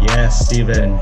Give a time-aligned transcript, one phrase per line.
[0.00, 0.98] Yes, Steven.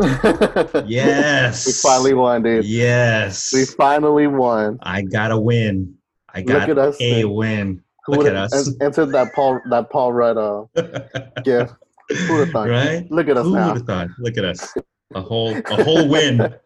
[0.86, 1.66] Yes.
[1.66, 2.64] we finally won, dude.
[2.64, 3.52] Yes.
[3.52, 4.78] We finally won.
[4.82, 5.94] I got a win.
[6.34, 7.32] I Look got at us, a man.
[7.34, 7.82] win.
[8.06, 8.68] Who Look at us.
[8.68, 10.64] en- Entered that Paul that Paul Rudd uh,
[11.44, 11.74] gift.
[12.08, 12.68] Who would have thought?
[12.68, 13.06] right?
[13.10, 14.08] Look at us Who would have thought?
[14.18, 14.74] Look at us.
[15.14, 16.40] A whole a whole win.
[16.40, 16.58] A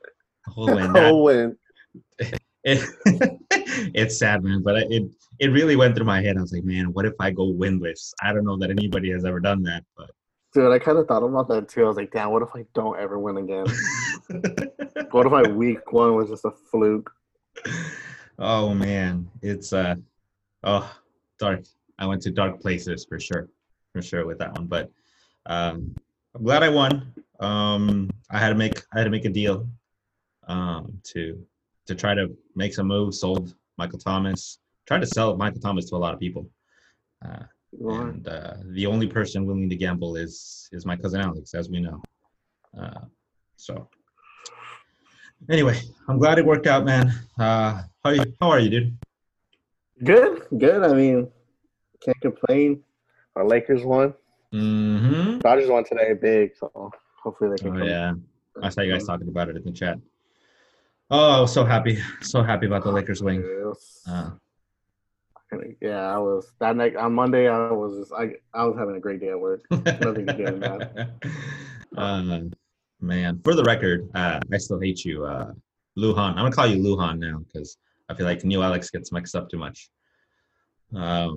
[0.49, 0.93] whole win.
[0.95, 1.57] That- Oh, win.
[2.67, 2.89] It,
[3.95, 5.05] it's sad, man, but it
[5.39, 6.37] it really went through my head.
[6.37, 8.13] I was like, man, what if I go winless?
[8.23, 10.11] I don't know that anybody has ever done that, but
[10.53, 11.85] Dude, I kind of thought about that too.
[11.85, 13.67] I was like, damn, what if I don't ever win again?
[15.11, 17.13] what if my week one was just a fluke?
[18.39, 19.95] oh man, it's uh
[20.65, 20.93] oh
[21.39, 21.65] dark.
[21.99, 23.49] I went to dark places for sure,
[23.93, 24.67] for sure with that one.
[24.67, 24.91] But
[25.47, 25.95] um,
[26.35, 27.15] I'm glad I won.
[27.39, 29.69] Um, I had to make I had to make a deal
[30.49, 31.47] um, to
[31.87, 33.21] to try to make some moves.
[33.21, 34.59] Sold Michael Thomas.
[34.87, 36.49] Tried to sell Michael Thomas to a lot of people.
[37.25, 37.45] Uh,
[37.81, 41.81] and uh, the only person willing to gamble is is my cousin Alex, as we
[41.81, 42.01] know.
[42.79, 43.05] Uh,
[43.57, 43.89] so
[45.51, 47.13] anyway, I'm glad it worked out, man.
[47.39, 48.99] Uh, how you, how are you, dude?
[50.05, 50.83] Good, good.
[50.83, 51.29] I mean,
[52.03, 52.83] can't complain.
[53.35, 54.15] Our Lakers won.
[54.53, 55.39] Mm-hmm.
[55.41, 56.53] Dodgers won today, big.
[56.57, 56.91] So
[57.23, 57.77] hopefully they can.
[57.77, 58.13] Oh come- yeah,
[58.63, 59.99] I saw you guys talking about it in the chat.
[61.11, 63.45] Oh, I was so happy, so happy about the Lakers win.
[63.45, 64.03] Yes.
[64.09, 64.31] Uh,
[65.81, 67.49] Yeah, I was that night on Monday.
[67.49, 69.65] I was just, I I was having a great day at work.
[69.71, 71.09] Nothing against that.
[71.97, 72.41] uh,
[73.01, 75.53] man, for the record, uh, I still hate you, uh,
[75.97, 76.31] Luhan.
[76.31, 79.49] I'm gonna call you Luhan now because I feel like New Alex gets mixed up
[79.49, 79.89] too much.
[80.95, 81.37] Um,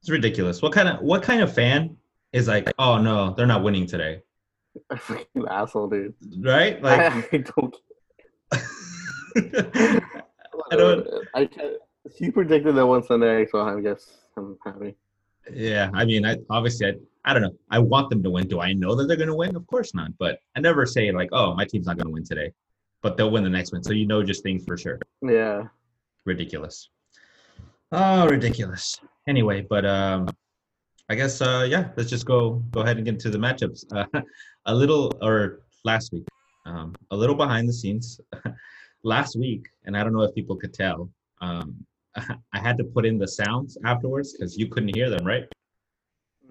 [0.00, 0.60] it's ridiculous.
[0.60, 1.96] What kind of what kind of fan
[2.32, 4.20] is like, oh no, they're not winning today,
[4.98, 6.14] Fucking asshole, dude.
[6.40, 6.82] right?
[6.82, 7.00] Like,
[7.32, 7.74] I don't.
[10.72, 11.06] I don't.
[11.34, 11.76] I can't.
[12.14, 14.94] He predicted that one Sunday, so I guess I'm happy.
[15.52, 16.94] Yeah, I mean, I obviously, I,
[17.24, 17.54] I don't know.
[17.70, 18.46] I want them to win.
[18.48, 19.56] Do I know that they're going to win?
[19.56, 20.16] Of course not.
[20.18, 22.52] But I never say like, oh, my team's not going to win today,
[23.02, 23.82] but they'll win the next one.
[23.82, 24.98] So you know, just things for sure.
[25.22, 25.64] Yeah.
[26.24, 26.88] Ridiculous.
[27.92, 29.00] Oh, ridiculous.
[29.28, 30.28] Anyway, but um,
[31.08, 33.84] I guess uh, yeah, let's just go go ahead and get into the matchups.
[33.92, 34.20] Uh,
[34.66, 36.26] a little or last week,
[36.66, 38.20] um, a little behind the scenes.
[39.04, 41.08] last week, and I don't know if people could tell.
[41.40, 41.76] Um,
[42.16, 45.44] I had to put in the sounds afterwards because you couldn't hear them, right?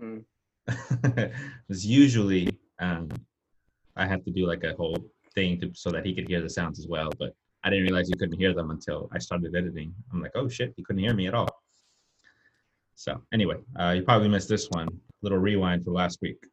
[0.02, 0.24] Mm.
[0.66, 3.10] Because usually um,
[3.96, 4.98] I have to do like a whole
[5.36, 7.10] thing to, so that he could hear the sounds as well.
[7.20, 9.94] But I didn't realize you couldn't hear them until I started editing.
[10.12, 11.48] I'm like, oh shit, he couldn't hear me at all.
[12.96, 14.88] So anyway, uh, you probably missed this one.
[15.22, 16.44] Little rewind for last week.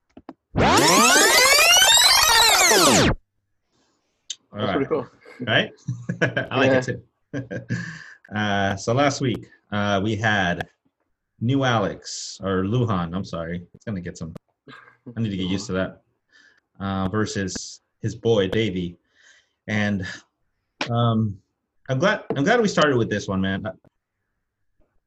[4.52, 5.08] All That's right pretty cool.
[5.46, 5.70] right?
[6.50, 7.02] I like it too.
[8.34, 10.68] uh, so last week uh, we had
[11.40, 13.14] New Alex or Luhan.
[13.14, 14.34] I'm sorry, it's gonna get some.
[15.16, 16.02] I need to get used to that.
[16.80, 18.96] Uh, versus his boy Davey,
[19.68, 20.06] and
[20.90, 21.38] um,
[21.88, 23.64] I'm glad I'm glad we started with this one, man.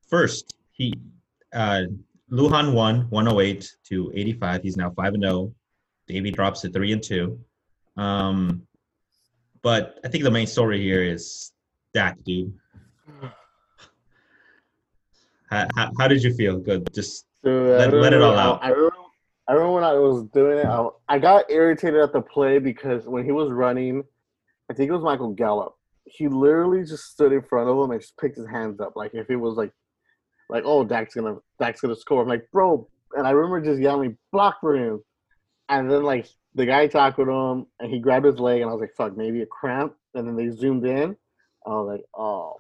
[0.08, 0.94] First, he
[1.54, 1.84] uh,
[2.32, 4.64] Luhan won 108 to 85.
[4.64, 5.54] He's now five and 0.
[6.08, 7.40] Davey drops to three and two.
[7.98, 8.66] Um,
[9.64, 11.52] but I think the main story here is
[11.94, 12.54] Dak, dude.
[15.50, 16.60] How, how, how did you feel?
[16.60, 16.94] Good.
[16.94, 18.64] Just Dude, Let- let it all out.
[18.64, 18.96] I, I remember,
[19.48, 23.06] I remember when I was doing it, I, I got irritated at the play because
[23.06, 24.04] when he was running,
[24.70, 25.76] I think it was Michael Gallup.
[26.06, 29.14] He literally just stood in front of him and just picked his hands up, like
[29.14, 29.72] if it was like,
[30.50, 32.22] like oh Dak's gonna Dak's gonna score.
[32.22, 35.02] I'm like bro, and I remember just yelling block for him,
[35.70, 38.74] and then like the guy talked tackled him and he grabbed his leg and I
[38.74, 41.16] was like fuck maybe a cramp, and then they zoomed in.
[41.66, 42.60] I was like oh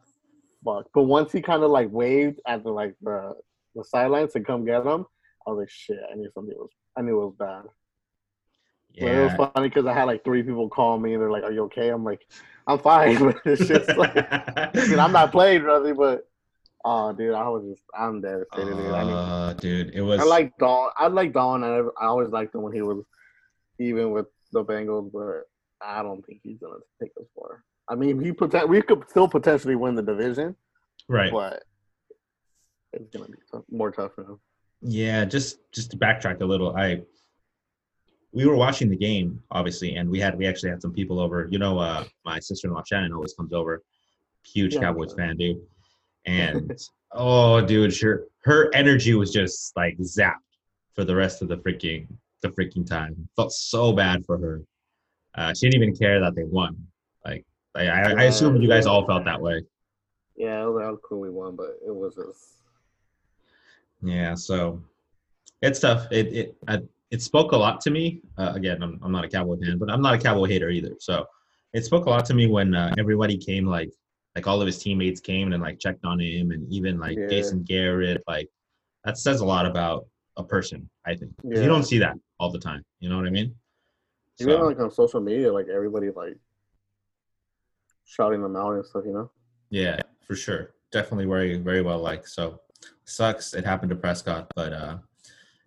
[0.63, 3.35] fuck, but once he kind of like waved at the like the
[3.75, 5.05] the sidelines to come get him.
[5.45, 7.63] I was like, shit, I knew something was, I knew it was bad.
[8.99, 11.43] But it was funny because I had like three people call me and they're like,
[11.43, 11.89] are you okay?
[11.89, 12.25] I'm like,
[12.67, 13.17] I'm fine.
[13.19, 16.27] But it's just like, I'm not playing nothing, but,
[16.85, 18.91] oh, dude, I was just, I'm devastated, dude.
[18.91, 20.21] I, mean, Uh, dude, it was.
[20.21, 20.91] I like Dawn.
[20.95, 21.63] I like Dawn.
[21.63, 23.03] I, I always liked him when he was
[23.83, 25.43] even with the Bengals, but
[25.85, 27.63] I don't think he's going to take us far.
[27.89, 30.55] I mean, he poten- we could still potentially win the division,
[31.09, 31.31] right.
[31.31, 31.63] but
[32.93, 34.39] it's going to be tough, more tough for him.
[34.81, 37.01] Yeah, just just to backtrack a little, I
[38.33, 41.47] we were watching the game obviously, and we had we actually had some people over.
[41.51, 43.81] You know, uh, my sister-in-law Shannon always comes over,
[44.45, 44.81] huge Yeah.
[44.81, 45.61] Cowboys fan, dude.
[46.25, 46.77] And
[47.13, 50.35] oh, dude, sure, her energy was just like zapped
[50.93, 52.07] for the rest of the freaking
[52.43, 53.27] the freaking time.
[53.35, 54.61] Felt so bad for her.
[55.35, 56.77] Uh, she didn't even care that they won.
[57.25, 57.43] Like,
[57.73, 59.63] I, I, I assume you guys all felt that way.
[60.35, 62.61] Yeah, it was how cool we won, but it was just
[64.03, 64.81] Yeah, so
[65.61, 66.07] it's tough.
[66.11, 66.81] It it I,
[67.11, 68.21] it spoke a lot to me.
[68.37, 70.95] Uh, again, I'm I'm not a Cowboy fan, but I'm not a Cowboy hater either.
[70.99, 71.25] So
[71.73, 73.91] it spoke a lot to me when uh, everybody came, like
[74.35, 77.27] like all of his teammates came and like checked on him, and even like Yeah.
[77.27, 78.23] Jason Garrett.
[78.27, 78.49] Like
[79.05, 80.07] that says a lot about
[80.37, 80.89] a person.
[81.05, 81.61] I think Yeah.
[81.61, 82.83] you don't see that all the time.
[82.99, 83.55] You know what I mean?
[84.39, 86.37] even like on social media, like everybody like
[88.05, 89.29] shouting them out and stuff, you know.
[89.69, 90.73] yeah, for sure.
[90.91, 92.27] Definitely very very well liked.
[92.29, 92.59] So
[93.05, 94.97] sucks it happened to Prescott, but uh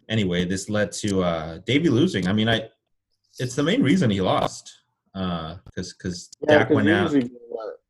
[0.09, 2.27] anyway, this led to uh Davey losing.
[2.29, 2.69] I mean, I
[3.39, 4.73] it's the main reason he lost.
[5.15, 7.13] Uh cuz cuz Yeah, Dak because went out
[7.49, 7.81] what,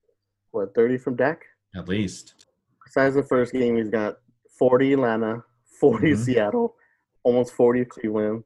[0.50, 1.44] what thirty from Dak.
[1.74, 2.46] at least.
[2.84, 4.18] Besides the first game, he's got
[4.58, 5.42] forty Atlanta,
[5.80, 6.16] 40 Mhm.
[6.16, 6.76] Seattle,
[7.22, 8.44] almost forty Cleveland.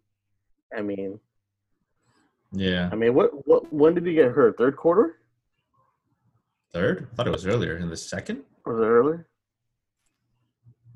[0.77, 1.21] I mean,
[2.53, 2.89] Yeah.
[2.93, 4.57] I mean, what what when did he get hurt?
[4.59, 5.17] Third quarter?
[6.73, 7.09] Third?
[7.11, 8.45] I thought it was earlier in the second.
[8.65, 9.19] Was it early?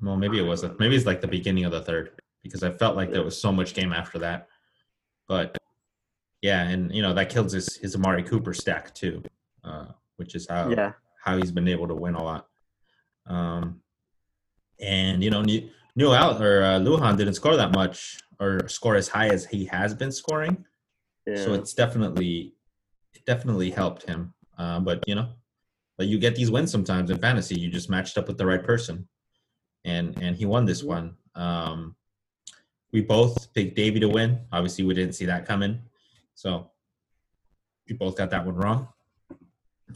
[0.01, 0.79] Well, maybe it wasn't.
[0.79, 3.51] Maybe it's like the beginning of the third because I felt like there was so
[3.51, 4.47] much game after that.
[5.27, 5.57] But
[6.41, 9.23] yeah, and you know that kills his his Amari Cooper stack too,
[9.63, 9.87] uh,
[10.17, 10.93] which is how Yeah.
[11.23, 12.47] how he's been able to win a lot.
[13.25, 13.81] Um,
[14.79, 15.41] and you know,
[15.95, 19.93] New, or uh, Luhan didn't score that much or score as high as he has
[19.93, 20.65] been scoring.
[21.25, 21.37] Yeah.
[21.37, 22.53] So it's definitely
[23.13, 24.33] it definitely helped him.
[24.57, 25.29] Uh, but you know,
[25.97, 27.59] but you get these wins sometimes in fantasy.
[27.59, 29.07] You just matched up with the right person,
[29.85, 31.15] and and he won this one.
[31.35, 31.95] Um,
[32.91, 34.39] we both picked Davy to win.
[34.51, 35.81] Obviously, we didn't see that coming,
[36.33, 36.71] so
[37.89, 38.87] we both got that one wrong.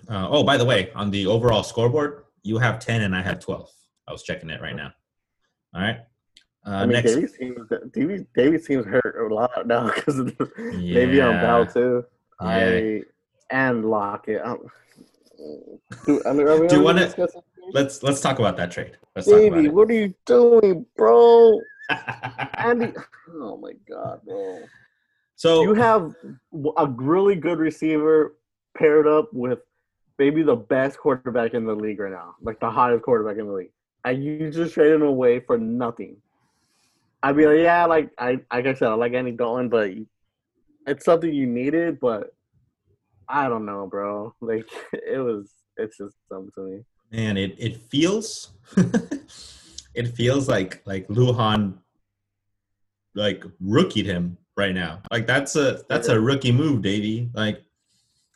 [0.07, 3.39] Uh, oh, by the way, on the overall scoreboard, you have ten and I have
[3.39, 3.69] twelve.
[4.07, 4.93] I was checking it right now.
[5.73, 5.99] All right.
[6.65, 10.37] Uh, I mean, next, Davey seems Davey, Davey seems hurt a lot now because of
[10.37, 11.41] the Davey on Yeah.
[11.41, 12.05] Bell too.
[12.41, 12.47] Yeah.
[12.47, 13.01] I
[13.51, 14.41] and Lockett.
[14.43, 14.67] Um,
[16.05, 17.13] do, I mean, are we Do you wanna-
[17.71, 18.97] let's let's talk about that trade.
[19.15, 21.59] Let's talk about Davey, what are you doing, bro?
[22.55, 22.93] Andy,
[23.35, 24.59] oh my god, bro!
[25.35, 26.13] so You have
[26.77, 28.35] a really good receiver
[28.77, 29.59] paired up with
[30.19, 33.53] maybe the best quarterback in the league right now, like the hottest quarterback in the
[33.53, 33.71] league,
[34.05, 36.17] and you just traded him away for nothing.
[37.21, 39.91] I'd be like, yeah, like I, like I said, I like Andy Dalton, but
[40.87, 41.99] it's something you needed.
[41.99, 42.33] But
[43.27, 44.33] I don't know, bro.
[44.41, 46.83] Like it was, it's just something to me.
[47.11, 48.51] man, it it feels
[49.93, 51.75] it feels like like Luhan
[53.15, 55.01] like rookied him right now.
[55.11, 57.29] Like that's a that's a rookie move, Davey.
[57.33, 57.63] Like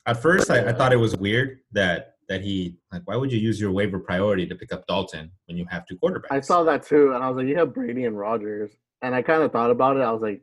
[0.05, 3.39] at first I, I thought it was weird that that he like why would you
[3.39, 6.31] use your waiver priority to pick up Dalton when you have two quarterbacks?
[6.31, 8.71] I saw that too, and I was like, you have Brady and Rodgers,
[9.01, 10.01] and I kind of thought about it.
[10.01, 10.41] I was like,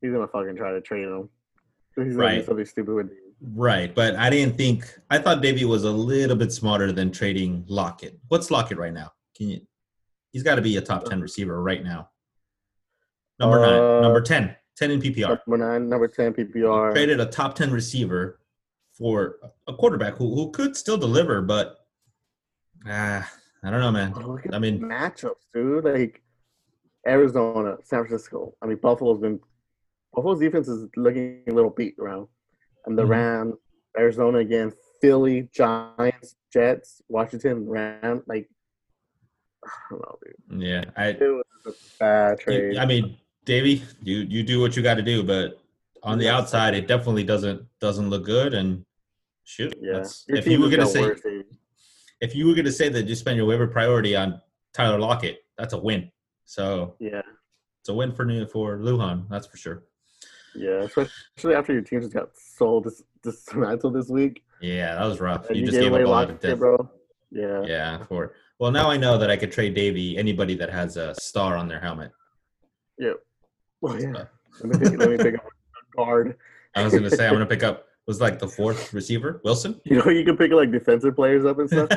[0.00, 1.28] he's gonna fucking try to trade him.
[1.96, 2.40] He's gonna Right.
[2.40, 3.06] do something stupid with.
[3.06, 3.16] Him.
[3.54, 7.64] Right, but I didn't think I thought Davey was a little bit smarter than trading
[7.68, 8.18] Lockett.
[8.28, 9.12] What's Lockett right now?
[9.36, 9.60] Can you?
[10.32, 12.10] He's got to be a top ten receiver right now.
[13.38, 15.40] Number Uh, nine, number 10, 10 in PPR.
[15.46, 16.92] Number nine, number ten PPR.
[16.92, 18.39] Traded a top ten receiver
[19.00, 19.36] for
[19.66, 21.78] a quarterback who who could still deliver, but
[22.86, 23.26] ah,
[23.64, 24.12] I don't know, man.
[24.12, 25.84] Look at I mean, matchups, dude.
[25.84, 26.22] Like
[27.08, 28.54] Arizona, San Francisco.
[28.62, 29.40] I mean, Buffalo's been
[30.12, 32.28] Buffalo's defense is looking a little beat around,
[32.84, 33.08] and the Mhm.
[33.08, 33.54] Rams,
[33.98, 34.70] Arizona again,
[35.00, 38.22] Philly, Giants, Jets, Washington, Rams.
[38.26, 38.50] Like
[39.64, 40.62] I don't know, dude.
[40.62, 42.76] yeah, I It was a bad trade.
[42.76, 43.16] I mean,
[43.46, 45.58] Davey, you you do what you got to do, but
[46.02, 48.52] on the outside, it definitely doesn't doesn't look good.
[48.54, 48.84] And
[49.50, 50.04] shoot, yeah.
[50.28, 51.46] if you were gonna say dude.
[52.20, 54.40] if you were gonna say that you spend your waiver priority on
[54.72, 56.10] Tyler Lockett, that's a win.
[56.44, 57.22] So yeah,
[57.80, 59.84] it's a win for new for Luhan, that's for sure.
[60.54, 60.82] yeah.
[60.82, 64.44] Especially after your team just got sold this dismantled this week.
[64.60, 65.48] Yeah, that was rough.
[65.48, 66.90] And You you, just gave away up a lot of Lockett, bro.
[67.30, 67.62] Yeah.
[67.64, 71.14] Yeah, for well now I know that I could trade Davey anybody that has a
[71.16, 72.12] star on their helmet.
[72.98, 73.16] Yep.
[73.82, 74.24] Oh yeah.
[74.62, 76.36] Let me pick, let me pick up a guard.
[76.74, 79.80] I was gonna say I'm gonna pick up was like the fourth receiver, Wilson.
[79.84, 81.88] You know, you can pick like defensive players up and stuff.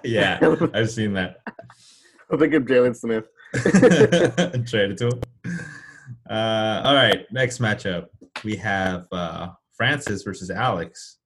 [0.04, 0.38] yeah,
[0.74, 1.40] I've seen that.
[2.30, 3.28] I'll pick up Jalen Smith.
[4.66, 5.20] Trade it to him.
[6.28, 8.06] Uh, all right, next matchup
[8.42, 11.18] we have uh, Francis versus Alex.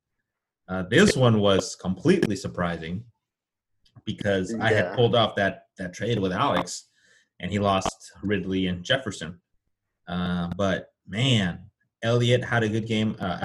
[0.68, 3.04] Uh, this one was completely surprising
[4.04, 6.88] because I had pulled off that that trade with Alex,
[7.40, 9.40] and he lost Ridley and Jefferson.
[10.06, 11.60] Uh, but man,
[12.02, 13.16] Elliott had a good game.
[13.18, 13.38] Uh,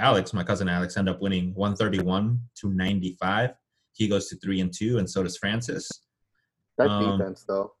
[0.00, 3.50] Alex, my cousin Alex, end up winning 131 to 95.
[3.92, 5.88] He goes to three and two, and so does Francis.
[6.78, 7.74] That Um, defense though.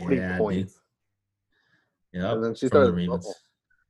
[0.00, 0.38] Forty Yeah, dude.
[0.38, 0.80] points.
[2.12, 2.32] Yep.
[2.34, 3.34] and then she from the started Buffalo.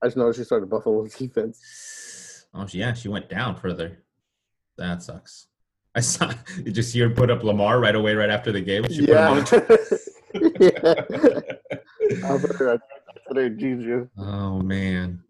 [0.03, 2.47] I just noticed she started Buffalo's defense.
[2.55, 4.05] Oh, she- yeah, she went down further.
[4.77, 5.47] That sucks.
[5.95, 6.31] I saw.
[6.63, 8.85] Did you see her put up Lamar right away, right after the game?
[8.91, 9.29] She put him yeah.
[9.31, 10.01] on the-
[10.61, 12.29] yeah.
[12.35, 12.79] I put her I
[13.27, 14.09] put her Juju.
[14.19, 15.23] oh man.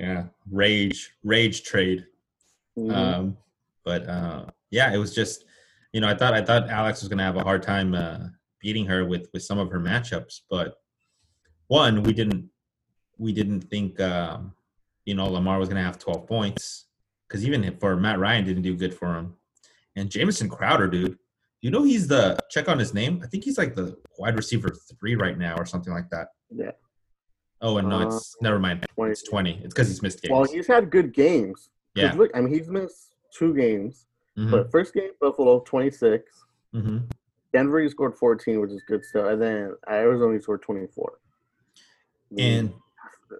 [0.00, 2.06] Yeah, rage, rage trade.
[2.78, 2.94] Mhm.
[2.94, 3.36] Um,
[3.84, 5.44] but uh, yeah, it was just,
[5.92, 8.28] you know, I thought I thought Alex was gonna have a hard time uh,
[8.60, 10.76] beating her with with some of her matchups, but
[11.66, 12.48] one, we didn't
[13.18, 14.54] we didn't think um,
[15.04, 16.86] you know Lamar was gonna have 12 points
[17.28, 19.34] because even for Matt Ryan didn't do good for him,
[19.96, 21.18] and Jamison Crowder, dude.
[21.60, 23.20] You know he's the check on his name.
[23.22, 26.28] I think he's like the wide receiver three right now or something like that.
[26.48, 26.70] Yeah.
[27.62, 28.86] Oh, and no, Uh, it's never mind.
[28.94, 29.12] 20.
[29.12, 29.60] It's twenty.
[29.62, 30.32] It's because he's missed games.
[30.32, 31.70] Well, he's had good games.
[31.94, 32.12] yeah.
[32.14, 34.06] Look, I mean, he's missed two games.
[34.38, 36.32] Mhm, But first game, Buffalo, 26.
[36.74, 37.02] mhm.
[37.52, 39.26] Denver, he scored 14, which is good stuff.
[39.32, 41.18] And then Arizona, scored 24.
[42.38, 42.72] And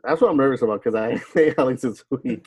[0.03, 2.47] that's what I'm nervous about because I think Alex is weak.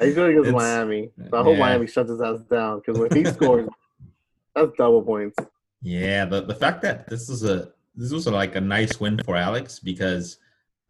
[0.00, 1.10] He's going against Miami.
[1.30, 1.60] So I hope yeah.
[1.60, 3.68] Miami shuts his ass down because when he scores,
[4.54, 5.36] that's double points.
[5.82, 9.36] Yeah, the the fact that this is a this was like a nice win for
[9.36, 10.38] Alex because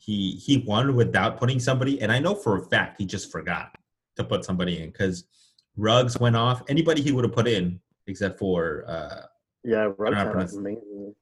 [0.05, 3.75] he he won without putting somebody, and I know for a fact he just forgot
[4.17, 5.25] to put somebody in because
[5.77, 6.63] Ruggs went off.
[6.69, 9.23] Anybody he would have put in except for uh,
[9.63, 11.15] Yeah, Ruggs amazing.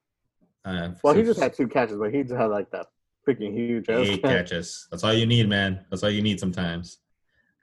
[0.64, 2.86] uh Well, he just had two catches, but he just had like that
[3.26, 4.48] freaking huge eight catch.
[4.50, 4.88] catches.
[4.90, 5.84] That's all you need, man.
[5.90, 6.98] That's all you need sometimes.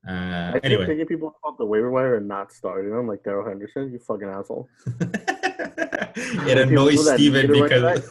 [0.07, 3.21] Uh, I keep anyway, thinking people off the waiver wire and not starting them, like
[3.25, 3.91] Darrell Henderson.
[3.91, 4.69] You fucking asshole.
[5.01, 8.09] it annoys Steven need it right because I hate it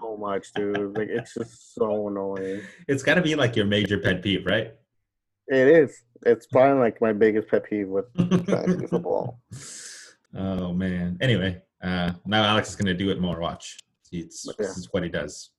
[0.00, 0.96] so much, dude.
[0.96, 2.62] Like it's just so annoying.
[2.88, 4.72] it's got to be like your major pet peeve, right?
[5.48, 6.02] It is.
[6.24, 8.06] It's probably like my biggest pet peeve with
[8.88, 9.40] football.
[10.36, 11.18] oh man.
[11.20, 13.38] Anyway, uh, now Alex is gonna do it more.
[13.38, 13.78] Watch.
[14.10, 14.54] It's, Yeah.
[14.58, 15.50] This is what he does.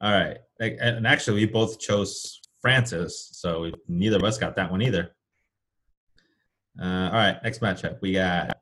[0.00, 0.38] All right.
[0.60, 5.14] And actually, we both chose Francis, so we, neither of us got that one either.
[6.80, 7.38] Uh, all right.
[7.42, 8.56] Next matchup, we got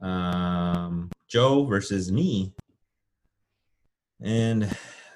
[0.00, 0.63] um,
[1.34, 2.54] Joe versus me,
[4.22, 4.70] and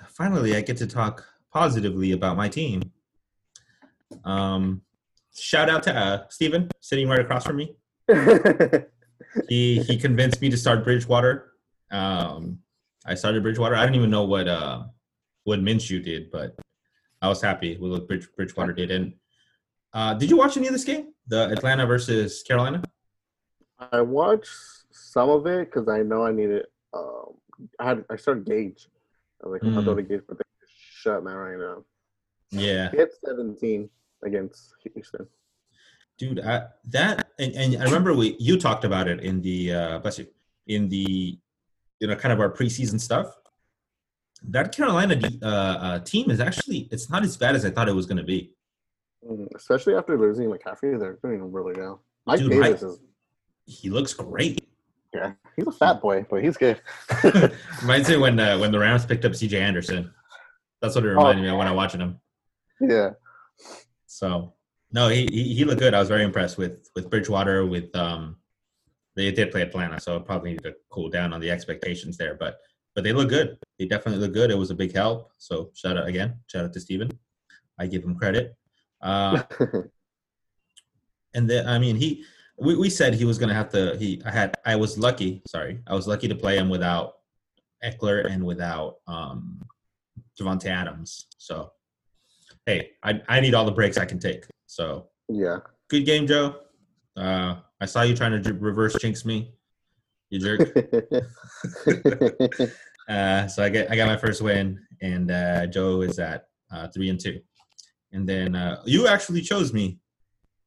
[0.09, 2.83] finally, I get to talk positively about my team.
[4.25, 4.83] Um,
[5.33, 7.77] shout out to uh, Steven sitting right across from me.
[9.49, 11.53] He he convinced me to start Bridgewater.
[11.91, 12.61] Um,
[13.07, 13.77] I started Bridgewater.
[13.77, 14.85] I didn't even know what uh
[15.45, 16.57] what Minshew did, but
[17.23, 18.91] I was happy with what Bridge, Bridgewater did.
[18.91, 19.15] And
[19.93, 21.13] uh, did you watch any of this game?
[21.27, 22.83] The Atlanta versus Carolina.
[23.79, 24.49] I watched
[24.99, 26.65] some of it because I know I needed.
[26.95, 27.35] Um,
[27.79, 28.89] I had I started Gage.
[29.43, 29.75] I was like, I'm Mm.
[29.77, 31.85] not going to Gage, but they shut man right now.
[32.51, 33.89] Yeah, He had 17
[34.25, 35.27] against Houston.
[36.19, 36.41] dude.
[36.41, 40.19] I, that and, and I remember we you talked about it in the uh, bless
[40.19, 40.27] you
[40.67, 41.39] in the
[42.01, 43.35] you know kind of our preseason stuff.
[44.43, 47.95] That Carolina uh, uh, team is actually it's not as bad as I thought it
[47.95, 48.55] was going to be.
[49.29, 52.03] Mm, Especially after losing McCaffrey, they're doing really well.
[52.25, 53.01] Mike Dude, Davis Mike- is
[53.67, 54.61] He looks great.
[55.15, 56.81] Yeah, he's a fat boy, but he's good.
[57.81, 59.61] Reminds me when uh, when the Rams picked up C.J.
[59.61, 60.13] Anderson.
[60.81, 62.21] That's what it reminded me of when I was watching him.
[62.81, 63.11] yeah,
[64.07, 64.55] So
[64.93, 65.95] no, he, he he looked good.
[65.95, 67.67] I was very impressed with with Bridgewater.
[67.67, 68.37] With um,
[69.17, 72.35] they did play Atlanta, so probably need to cool down on the expectations there.
[72.35, 72.59] But
[72.95, 73.59] but they look good.
[73.79, 74.51] They definitely look good.
[74.51, 75.31] It was a big help.
[75.39, 76.39] So shout out again.
[76.47, 77.11] Shout out to Steven.
[77.79, 78.57] I give him credit.
[79.01, 79.43] Uh,
[81.35, 82.25] and then I mean he
[82.61, 85.81] we, we said he was gonna have to he I had I was lucky, sorry.
[85.87, 87.15] I was lucky to play him without
[87.85, 89.61] Ekeler and without um
[90.39, 91.27] Davante Adams.
[91.39, 91.73] So
[92.67, 94.45] hey, I I need all the breaks I can take.
[94.67, 95.59] So yeah.
[95.89, 96.57] good game, Joe.
[97.17, 99.55] Uh I saw you trying to reverse jinx me.
[100.31, 100.61] You jerk.
[103.09, 106.89] uh so I get I got my first win and uh Joe is at uh
[106.89, 107.41] three and two.
[108.13, 110.01] And then uh you actually chose me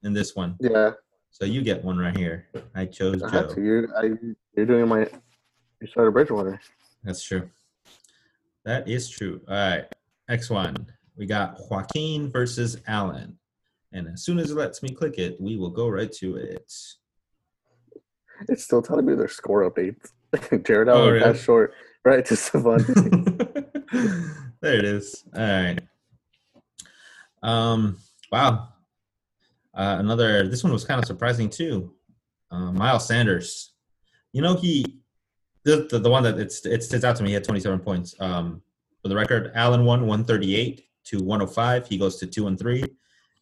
[0.04, 0.56] in this one.
[0.60, 0.92] yeah,
[1.32, 2.46] So you get one right here.
[2.76, 3.54] I chose I Joe.
[3.54, 3.62] to.
[3.62, 4.12] You're, I,
[4.56, 5.08] you're doing my.
[5.82, 6.60] You started Bridgewater.
[7.04, 7.50] That's true.
[8.66, 9.42] That is true.
[9.48, 9.86] All right.
[10.30, 10.76] Next one.
[11.18, 13.38] We got Joaquin versus Allen.
[13.92, 16.72] And as soon as it lets me click it, we will go right to it.
[18.48, 20.12] It's still telling me their score updates.
[20.66, 21.24] Jared Oh, Allen really?
[21.26, 21.74] passed short
[22.06, 22.86] right to Savant.
[24.62, 25.24] there it is.
[25.36, 25.80] All right.
[27.44, 27.98] Um.
[28.32, 28.70] Wow.
[29.74, 30.48] Uh, another.
[30.48, 31.94] This one was kind of surprising too.
[32.50, 33.74] Uh, Miles Sanders.
[34.34, 35.02] You know he,
[35.64, 37.30] the, the the one that it's it stands out to me.
[37.30, 38.16] He had 27 points.
[38.20, 38.62] Um,
[39.02, 41.88] for the record, Allen won 138 to 105.
[41.88, 42.84] He goes to two and three,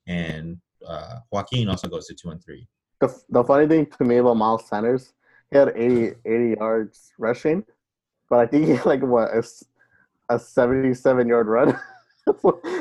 [0.08, 0.58] and
[0.88, 2.68] uh, Joaquin also goes to two and three.
[3.02, 5.14] the, the funny thing to me about Miles Sanders,
[5.52, 7.64] he had 80, 80 yards rushing,
[8.30, 9.44] but I think he had like what a,
[10.30, 11.80] a 77 yard run.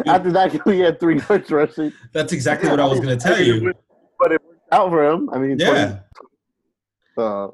[0.06, 1.92] After that, he had three yards rushing.
[2.12, 3.72] That's exactly what I was going to tell you.
[4.18, 5.30] But it worked out for him.
[5.32, 6.00] I mean, Yeah.
[7.16, 7.48] 20 uh,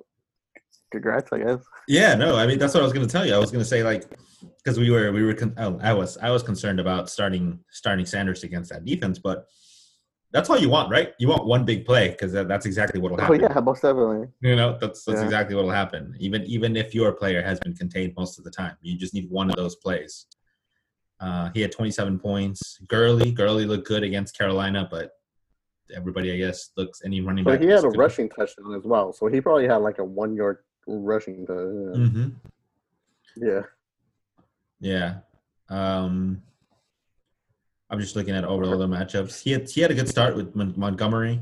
[0.91, 1.61] congrats, I guess.
[1.89, 3.35] Yeah, no, I mean that's what I was going to tell you.
[3.35, 4.05] I was going to say like
[4.63, 8.07] because we were we were con- oh, I was I was concerned about starting starting
[8.07, 9.47] Sanders against that defense, but
[10.33, 11.13] that's all you want, right?
[11.19, 13.41] You want one big play because that, that's exactly what will Oh happen.
[13.41, 14.29] yeah, most definitely.
[14.41, 15.25] You know, that's that's Yeah.
[15.25, 16.15] exactly what will happen.
[16.19, 19.31] Even even if your player has been contained most of the time, you just need
[19.31, 20.27] one of those plays.
[21.21, 22.79] Uh, he had 27 points.
[22.89, 25.13] Gurley, Gurley looked good against Carolina, but
[25.95, 27.61] everybody, I guess, looks any running But back.
[27.63, 27.97] he had a good.
[27.99, 31.47] rushing touchdown as well, so he probably had like a one yard rushing.
[31.47, 31.95] touchdown.
[31.95, 32.33] Mhm.
[33.37, 33.63] Yeah.
[34.81, 35.19] Yeah.
[35.69, 36.43] Um,
[37.91, 39.41] I'm just looking at overall the matchups.
[39.43, 41.41] He had he had a good start with Mon- Montgomery.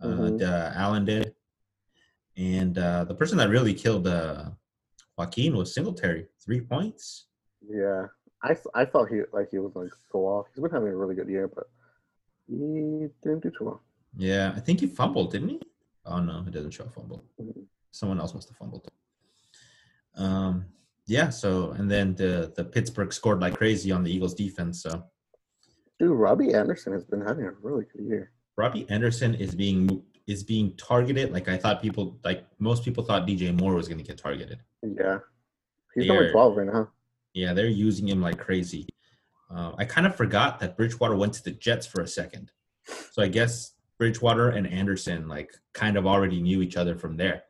[0.00, 0.42] Uh, Mhm.
[0.42, 1.34] uh, Allen did,
[2.36, 4.50] and uh, the person that really killed uh,
[5.16, 6.26] Joaquin was Singletary.
[6.44, 7.26] Three points.
[7.66, 8.06] Yeah,
[8.44, 10.46] I, I thought he like he was going to go off.
[10.54, 11.64] He's been having a really good year, but
[12.46, 13.80] he didn't do too well.
[14.16, 15.60] Yeah, I think he fumbled, didn't he?
[16.04, 17.24] Oh no, it doesn't show a fumble.
[17.40, 17.64] Mhm.
[17.90, 18.86] Someone else must have fumbled.
[20.16, 20.66] Um,
[21.06, 21.30] yeah.
[21.30, 24.82] So and then the the Pittsburgh scored like crazy on the Eagles defense.
[24.82, 25.04] So
[25.98, 28.32] Dude, Robbie Anderson has been having a really good year.
[28.56, 31.32] Robbie Anderson is being is being targeted.
[31.32, 34.58] Like I thought people like most people thought DJ Moore was going to get targeted.
[34.82, 35.18] Yeah,
[35.94, 36.90] he's They number are- twelve right now.
[37.34, 38.88] Yeah, they're using him like crazy.
[39.54, 42.50] Uh, I kind of forgot that Bridgewater went to the Jets for a second,
[43.12, 47.42] so I guess Bridgewater and Anderson like kind of already knew each other from there.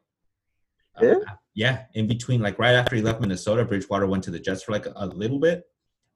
[1.00, 1.14] Uh, Yeah?
[1.54, 1.84] yeah.
[1.94, 4.86] In between, like right after he left Minnesota, Bridgewater went to the Jets for like
[4.86, 5.64] a, a little bit,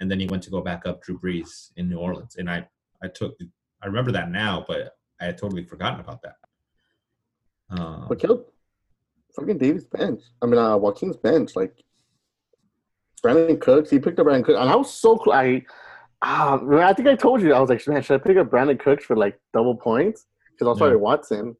[0.00, 2.36] and then he went to go back up Drew Brees in New Orleans.
[2.36, 2.66] And I,
[3.02, 3.36] I took,
[3.82, 6.36] I remember that now, but I had totally forgotten about that.
[7.70, 8.44] Um, But killed
[9.36, 10.22] fucking Davis bench.
[10.42, 11.54] I mean, uh, Joaquin's bench.
[11.56, 11.82] Like
[13.24, 15.34] Brandin Cooks, he picked up Brandin Cooks, and I was so close.
[15.34, 15.62] I,
[16.22, 18.48] ah, man, I think I told you I was like, man, should I pick up
[18.50, 20.26] Brandin Cooks for like double points?
[20.52, 20.80] Because I was Yeah.
[20.80, 21.56] starting Watson,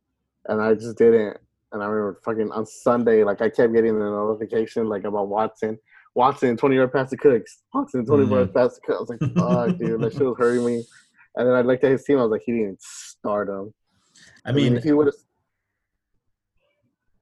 [0.47, 1.37] and I just didn't.
[1.73, 5.79] And I remember fucking on Sunday, like I kept getting the notification like about Watson.
[6.15, 7.63] Watson, 20 yard pass to Cooks.
[7.75, 8.33] Watson, 20 mm-hmm.
[8.33, 8.97] yard pass to Cooks.
[8.97, 10.85] I was like, fuck, dude, that shit was hurting me.
[11.37, 12.19] And then I looked at his team.
[12.19, 13.73] I was like, he didn't start him.
[14.45, 15.15] I mean, if he would have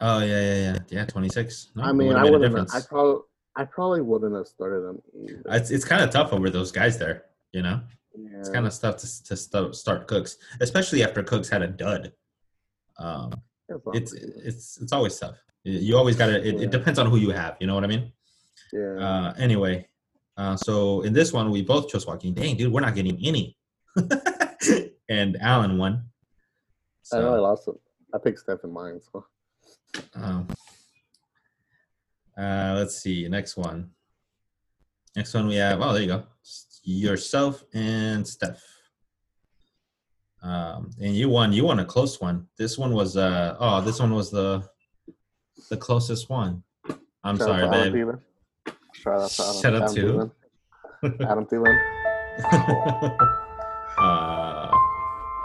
[0.00, 1.70] oh yeah, yeah, yeah, yeah, twenty six.
[1.76, 2.74] I mean, I wouldn't.
[2.74, 3.22] I probably,
[3.56, 5.02] I probably wouldn't have started them.
[5.24, 5.42] Either.
[5.56, 7.24] it's it's kind of tough over those guys there.
[7.52, 7.80] You know,
[8.14, 8.38] yeah.
[8.38, 12.12] it's kind of tough to to start, start Cooks, especially after Cooks had a dud.
[12.98, 13.32] Um,
[13.94, 15.36] it's it's it's always tough.
[15.64, 16.36] You- always got to.
[16.46, 16.62] It, Yeah.
[16.64, 17.56] it depends on who you have.
[17.60, 18.12] You know what I mean?
[18.72, 18.94] yeah.
[18.98, 19.88] Uh, anyway,
[20.36, 22.34] uh, so in this one we both chose Joaquin.
[22.34, 23.56] Dang, dude, we're not getting any.
[25.08, 26.04] and Allen won.
[27.12, 27.74] I know I lost it.
[28.14, 29.00] I picked Steph in mine.
[29.12, 29.24] So
[30.14, 30.48] um,
[32.38, 33.26] uh, let's see.
[33.28, 33.90] Next one.
[35.14, 35.80] Next one we have.
[35.80, 36.24] Oh, there you go.
[36.82, 38.62] Yourself and Steph.
[40.42, 41.52] Um, and you won.
[41.52, 42.46] You won a close one.
[42.58, 43.16] This one was.
[43.16, 44.62] Uh, oh, this one was the
[45.70, 46.62] the closest one.
[47.24, 48.06] I'm shout out sorry, to Adam babe.
[48.06, 48.20] Thielen.
[48.92, 50.30] Shout out to Adam, Shout out to-
[51.02, 51.30] Thielen.
[51.30, 51.76] Adam Thielen.
[53.98, 54.70] uh,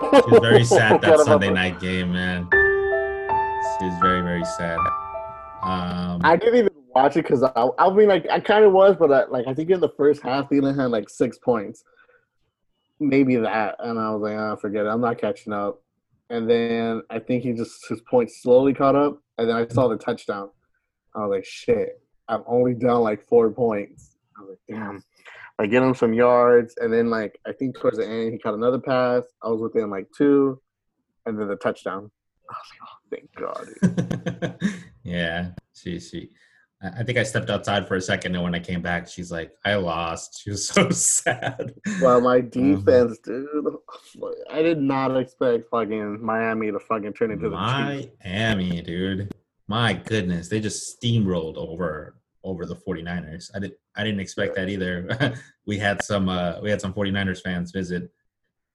[0.01, 2.47] she was very sad that Sunday night game, man.
[2.51, 4.77] She was very, very sad.
[5.63, 8.95] Um, I didn't even watch it because I, I mean, like, I kind of was,
[8.97, 11.83] but I, like, I think in the first half, Thielen had like six points,
[12.99, 15.81] maybe that, and I was like, ah, forget it, I'm not catching up.
[16.29, 19.87] And then I think he just his points slowly caught up, and then I saw
[19.87, 20.49] the touchdown.
[21.13, 24.15] I was like, shit, I'm only down like four points.
[24.37, 25.03] I was like, damn.
[25.59, 28.55] I get him some yards, and then like I think towards the end he caught
[28.55, 29.23] another pass.
[29.43, 30.59] I was within like two,
[31.25, 32.09] and then the touchdown.
[32.49, 33.29] I was like, oh, thank
[34.49, 34.59] God.
[35.03, 36.29] yeah, see, she.
[36.83, 39.51] I think I stepped outside for a second, and when I came back, she's like,
[39.63, 41.75] "I lost." She was so sad.
[42.01, 43.47] Well, my defense, dude.
[44.49, 48.11] I did not expect fucking Miami to fucking turn into the Chiefs.
[48.23, 49.31] Miami, dude.
[49.67, 53.51] My goodness, they just steamrolled over over the 49ers.
[53.53, 55.35] I didn't I didn't expect that either.
[55.67, 58.11] we had some uh we had some 49ers fans visit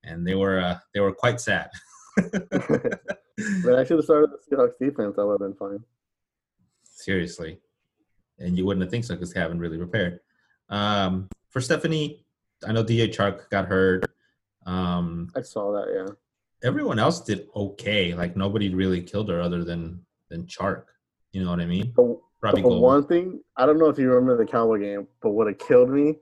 [0.04, 1.68] and they were uh they were quite sad.
[2.16, 5.16] but I should have started the Seahawks defense.
[5.16, 5.84] That would have been fine.
[6.84, 7.58] Seriously.
[8.38, 10.20] And you wouldn't have think so because they haven't really prepared.
[10.68, 12.24] Um for Stephanie,
[12.66, 14.04] I know DA Chark got hurt.
[14.66, 15.86] Um I saw that.
[15.94, 16.14] Yeah.
[16.68, 18.14] everyone else did okay.
[18.14, 20.84] Like nobody really killed her other than than Chark.
[21.32, 21.92] You know what I mean?
[22.42, 25.46] Robbie but one thing, I don't know if you remember the Cowboy game, but what
[25.48, 26.16] it killed me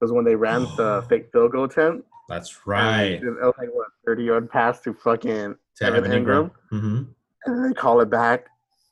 [0.00, 2.08] was when they ran the fake field goal attempt.
[2.28, 3.22] That's and right.
[3.22, 6.50] It was like what thirty yard pass to fucking, To Evan Evan Engram.
[6.70, 7.02] hmm
[7.46, 8.46] and then they call it back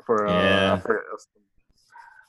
[0.05, 0.27] for.
[0.27, 0.79] Uh, Yeah.
[0.81, 1.03] for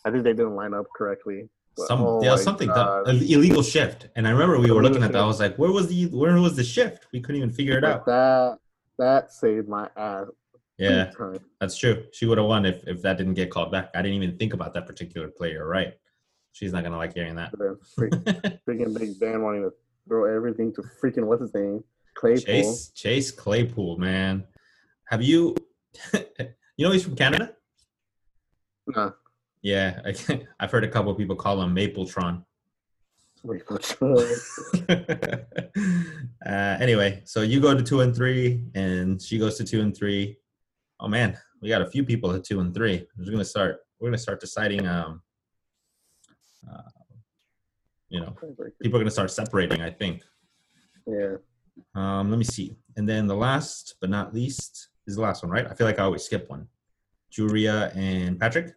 [0.08, 1.50] I think they didn't line up correctly.
[1.76, 3.08] But, Some oh yeah, something God.
[3.08, 4.08] illegal shift.
[4.16, 5.22] And I remember we were looking at that.
[5.22, 7.08] I was like, where was the where was the shift?
[7.12, 8.06] We couldn't even figure it out.
[8.06, 8.58] That
[8.98, 10.28] that saved my ass.
[10.78, 11.12] Yeah,
[11.60, 12.06] that's true.
[12.14, 13.90] She would have won if, if that didn't get called back.
[13.96, 15.94] I didn't even think about that particular player, right?
[16.54, 17.52] She's not gonna like hearing that.
[18.00, 19.74] Freaking Big Ben wanting to
[20.08, 21.84] throw everything to freaking what's his name,
[22.16, 22.44] Claypool.
[22.44, 24.46] Chase Chase Claypool, man.
[25.10, 25.56] Have you
[26.14, 27.54] you know he's from Canada?
[28.88, 29.12] Nah.
[29.68, 30.16] Yeah, I,
[30.62, 32.46] I've heard a couple of people call him Mapletron.
[36.46, 39.96] uh, anyway, so you go to two and three, and she goes to two and
[39.96, 40.38] three.
[41.02, 43.06] Oh man, we got a few people at two and three.
[43.18, 43.80] We're gonna start.
[44.00, 44.88] We're gonna start deciding.
[44.88, 45.22] Um,
[46.66, 46.82] uh,
[48.08, 48.34] you know,
[48.82, 49.82] people are gonna start separating.
[49.82, 50.24] I think.
[51.06, 51.36] Yeah.
[51.94, 52.78] Um, let me see.
[52.96, 55.68] And then the last but not least is the last one, right?
[55.70, 56.70] I feel like I always skip one.
[57.30, 58.74] Julia and Patrick.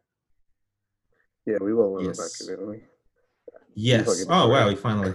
[1.46, 2.18] Yeah, we will win Yes.
[2.18, 2.83] back, didn't we?
[3.74, 4.26] Yes.
[4.29, 5.12] Oh wow, we finally.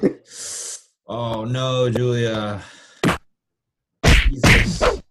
[1.08, 2.62] oh no, Julia.
[4.30, 5.02] Jesus.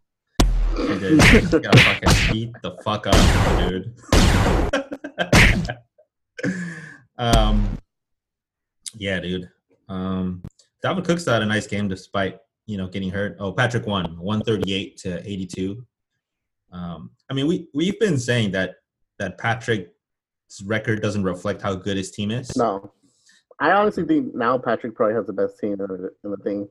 [0.77, 1.23] Did.
[1.53, 3.95] You gotta fucking beat the fuck up, dude.
[7.19, 7.79] um.
[8.97, 9.49] Yeah, dude.
[9.89, 10.43] Um.
[10.85, 13.37] Dalvin Cook's had a nice game despite you know getting hurt.
[13.39, 15.87] Oh, Patrick won, one thirty eight to eighty two.
[16.73, 17.11] Um.
[17.31, 18.77] I mean, we we've been saying that
[19.19, 19.91] that Patrick's
[20.63, 22.57] record doesn't reflect how good his team is.
[22.57, 22.93] No,
[23.59, 26.69] I honestly think now Patrick probably has the best team in the, in the thing,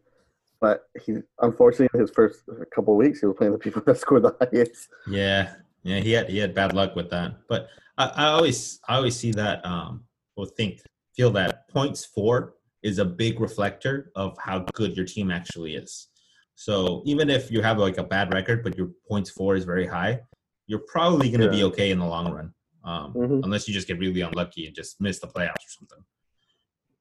[0.60, 2.44] but he unfortunately his first
[2.74, 4.90] couple of weeks he was playing the people that scored the highest.
[5.08, 7.36] Yeah, yeah, he had he had bad luck with that.
[7.48, 7.68] But
[7.98, 10.04] I, I always I always see that um
[10.36, 10.82] or think
[11.16, 16.10] feel that points for is a big reflector of how good your team actually is.
[16.56, 19.88] So even if you have like a bad record, but your points for is very
[19.88, 20.22] high,
[20.68, 23.44] you're probably going to be okay in the long run, um, Mhm.
[23.44, 26.06] unless you just get really unlucky and just miss the playoffs or something.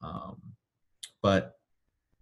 [0.00, 0.42] Um,
[1.20, 1.58] but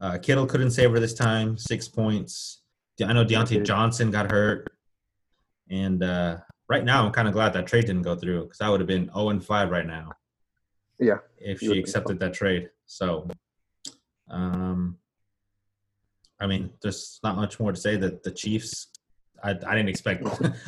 [0.00, 1.58] uh, Kittle couldn't save her this time.
[1.58, 2.62] Six points.
[3.04, 4.70] I know Diontae Johnson got hurt,
[5.70, 8.68] and uh, right now I'm kind of glad that trade didn't go through because I
[8.68, 10.12] would have been 0 and 5 right now
[10.98, 12.70] Yeah, if she accepted that trade.
[12.86, 13.28] So,
[14.28, 14.98] um,
[16.38, 18.88] I mean, there's not much more to say that the Chiefs.
[19.42, 20.24] I, I didn't expect.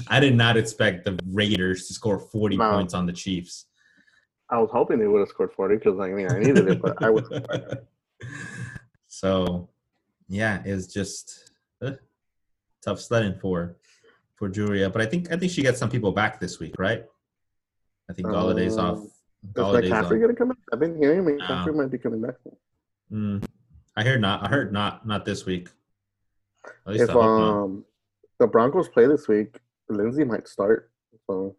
[0.09, 2.71] I did not expect the Raiders to score 40 No.
[2.73, 3.67] points on the Chiefs.
[4.51, 7.03] I was hoping they would have scored forty because I mean I needed it, but
[7.03, 7.25] I was
[9.09, 9.71] so,
[10.29, 11.93] yeah, it's just uh,
[12.85, 13.77] tough sledding for
[14.37, 14.91] for Julia.
[14.91, 17.05] But I think I think she gets some people back this week, right?
[18.11, 18.99] I think Golladay's off.
[18.99, 19.11] Um, Is
[19.55, 20.21] Golladay's McCaffrey off.
[20.21, 20.59] gonna come back?
[20.71, 22.35] I've been hearing McCaffrey might be coming back.
[23.11, 23.43] Mm,
[23.97, 24.45] I heard not.
[24.45, 25.07] I heard not.
[25.07, 25.69] Not this week.
[26.87, 27.63] At least If I hope not.
[27.65, 27.85] um
[28.43, 30.91] the Broncos play this week, Lindsay might start.
[31.31, 31.55] So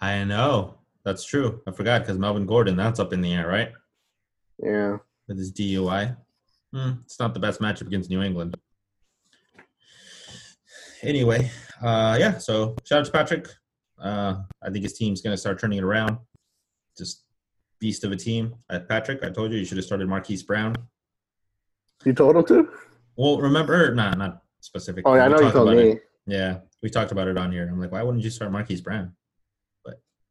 [0.00, 1.60] I know that's true.
[1.68, 2.76] I forgot because Melvin Gordon.
[2.76, 3.70] That's up in the air, right?
[4.62, 4.96] yeah,
[5.28, 6.16] With his DUI.
[6.72, 8.56] Hmm, it's not the best matchup against New England.
[11.02, 11.50] Anyway,
[11.82, 12.38] uh, yeah.
[12.38, 13.48] So shout out to Patrick.
[14.00, 16.16] Uh, I think his team's going to start turning it around.
[16.96, 17.24] Just
[17.80, 18.54] beast of a team.
[18.70, 20.74] Uh, Patrick, I told you you should have started Marquise Brown.
[22.06, 22.70] you told him to.
[23.16, 25.10] Well, remember, nah, not specifically.
[25.10, 25.82] Oh yeah, I know you told me.
[25.90, 26.02] it.
[26.26, 27.68] Yeah, we talked about it on here.
[27.68, 29.14] I'm like, why wouldn't you start Marquise Brown?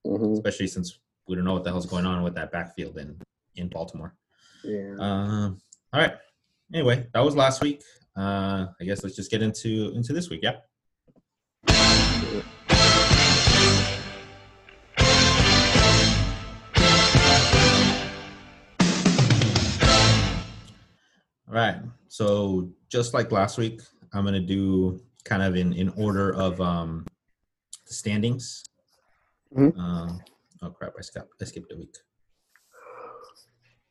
[0.05, 3.17] hmm Especially since we don't know what the hell's going on with that backfield in
[3.55, 4.15] in Baltimore.
[4.63, 4.95] Yeah.
[4.99, 5.61] Um,
[5.93, 6.15] all right.
[6.73, 7.81] Anyway, that was last week.
[8.17, 10.41] Uh, I guess let's just get into into this week.
[10.43, 10.57] Yeah.
[21.47, 21.77] All right.
[22.07, 27.05] So just like last week, I'm gonna do kind of in in order of um
[27.87, 28.63] the standings.
[29.55, 29.77] Mhm.
[29.77, 30.21] Um,
[30.61, 30.93] oh crap!
[30.97, 31.95] I skipped I skipped a week.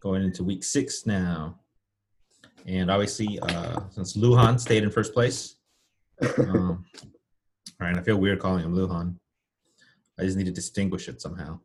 [0.01, 1.61] Going into week six now,
[2.67, 5.57] and obviously uh, since Luhan stayed in first place.
[6.39, 6.85] Um,
[7.81, 9.17] all right, I feel weird calling him Luhan.
[10.19, 11.61] I just need to distinguish it somehow.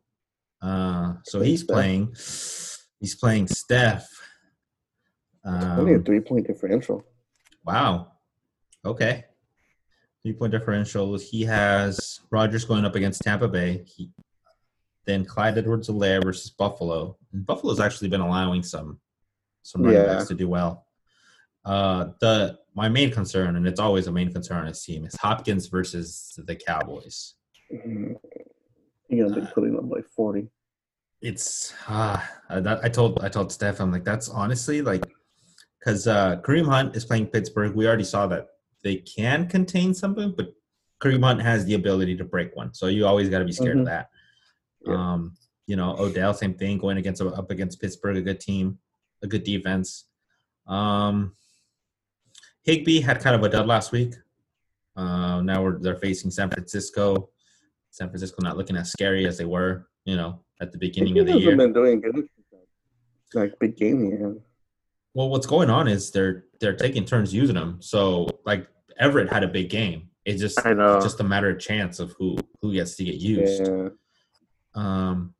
[0.62, 2.12] Uh, so he's playing.
[3.00, 4.08] He's playing Steph.
[5.44, 7.04] Only a Um, three point differential.
[7.64, 8.12] wow.
[8.84, 9.24] Okay.
[10.28, 11.16] Three point differential.
[11.18, 13.82] He has Rodgers going up against Tampa Bay.
[13.86, 14.10] He,
[15.06, 17.16] then Clyde Edwards-Helaire versus Buffalo.
[17.32, 19.00] And Buffalo's actually been allowing some
[19.62, 20.16] some running Yeah.
[20.16, 20.84] backs to do well.
[21.64, 25.16] Uh, the my main concern, and it's always a main concern on his team, is
[25.16, 27.32] Hopkins versus the Cowboys.
[27.72, 28.12] Mm-hmm.
[29.08, 30.50] You're gonna be putting up like forty.
[31.22, 35.06] it's ah uh, that I told I told Steph I'm like that's honestly like
[35.78, 37.74] because uh, Kareem Hunt is playing Pittsburgh.
[37.74, 38.48] We already saw that
[38.82, 40.54] they can contain something, but
[41.00, 42.74] Kareem Hunt has the ability to break one.
[42.74, 43.80] So you always got to be scared Mhm.
[43.80, 44.10] of that.
[44.86, 44.94] Yeah.
[44.94, 45.36] Um,
[45.66, 48.78] you know Odell, same thing, going against up against Pittsburgh, a good team,
[49.22, 50.04] a good defense.
[50.66, 51.34] Um,
[52.64, 54.14] Higbee had kind of a dud last week.
[54.96, 57.30] Uh, now we're they're facing San Francisco.
[57.90, 61.26] San Francisco not looking as scary as they were, you know, at the beginning of
[61.26, 61.56] the year.
[61.56, 62.28] been doing good.
[63.34, 64.36] Like big game here.
[65.14, 67.80] Well, what's going on is they're they're taking turns using them.
[67.80, 68.66] So like
[68.98, 70.08] Everett had a big game.
[70.24, 71.00] It's just I know.
[71.00, 73.66] just a matter of chance of who who gets to get used.
[73.66, 73.88] Yeah.
[74.74, 75.34] Um,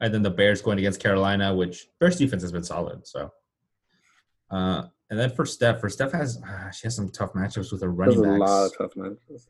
[0.00, 3.06] and then the Bears going against Carolina, which Bears defense has been solid.
[3.06, 3.30] So,
[4.50, 7.82] uh, and then for Steph, for Steph has uh, she has some tough matchups with
[7.82, 8.50] her There's running a backs.
[8.50, 9.48] lot of tough matches.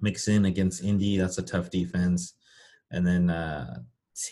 [0.00, 2.34] Mixon against Indy, that's a tough defense.
[2.90, 3.80] And then uh,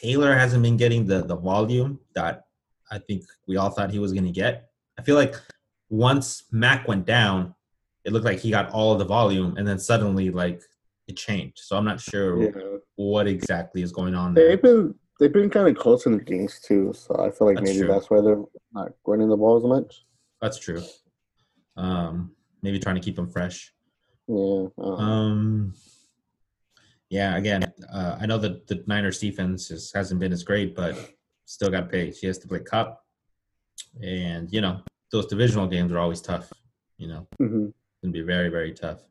[0.03, 2.45] Taylor hasn't been getting the the volume that
[2.91, 4.71] I think we all thought he was going to get.
[4.99, 5.35] I feel like
[5.89, 7.55] once Mack went down,
[8.07, 10.63] it looked like he got all of the volume, and then suddenly like
[11.09, 11.59] it changed.
[11.59, 12.79] So I'm not sure Yeah.
[12.95, 14.49] what exactly is going on there.
[14.49, 17.57] They've been they've been kind of close in the games too, so I feel like
[17.57, 17.89] That's maybe true.
[17.89, 18.43] that's why they're
[18.73, 20.05] not running the ball as much.
[20.41, 20.83] That's true.
[21.77, 23.73] Um, maybe trying to keep them fresh.
[24.29, 24.67] Yeah.
[24.79, 25.75] Um,
[27.11, 30.95] yeah, again, uh, I know that the Niners defense is, hasn't been as great, but
[31.45, 32.13] still got to pay.
[32.13, 33.05] She has to play Cup,
[34.03, 36.53] and you know those divisional games are always tough.
[36.99, 37.73] You know,
[38.09, 38.13] mhm.
[38.13, 39.03] can be very very tough.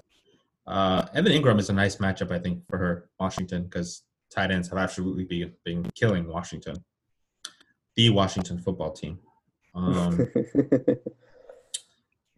[0.68, 4.68] Uh, Evan Engram is a nice matchup, I think, for her Washington because tight ends
[4.70, 6.84] have absolutely been, been killing Washington,
[7.96, 9.20] the Washington football team.
[9.76, 10.28] Um,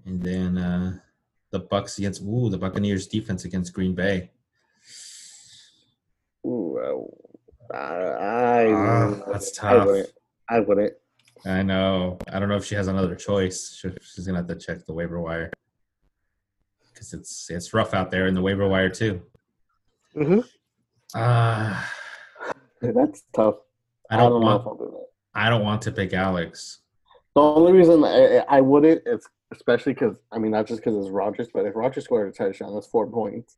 [0.05, 0.99] and then uh,
[1.51, 4.31] the Bucks against ooh the Buccaneers defense against Green Bay.
[6.45, 7.07] Ooh,
[7.73, 9.85] I, I, Ah, that's I tough.
[9.87, 10.09] wouldn't.
[10.49, 10.93] I wouldn't.
[11.45, 12.17] I know.
[12.31, 13.75] I don't know if she has another choice.
[13.79, 15.51] She- She's gonna have to check the waiver wire
[16.97, 19.21] because it's it's rough out there in the waiver wire too.
[20.15, 20.43] Mhm.
[21.13, 21.83] Uh,
[22.81, 23.55] That's tough.
[24.09, 24.61] I don't, know want.
[24.61, 25.05] if I'll do that.
[25.35, 26.79] I don't want to pick Alex.
[27.35, 31.09] The only reason I, I wouldn't it's especially because I mean not just because it's
[31.09, 33.57] Rodgers, but if Rodgers scored a touchdown, that's four points.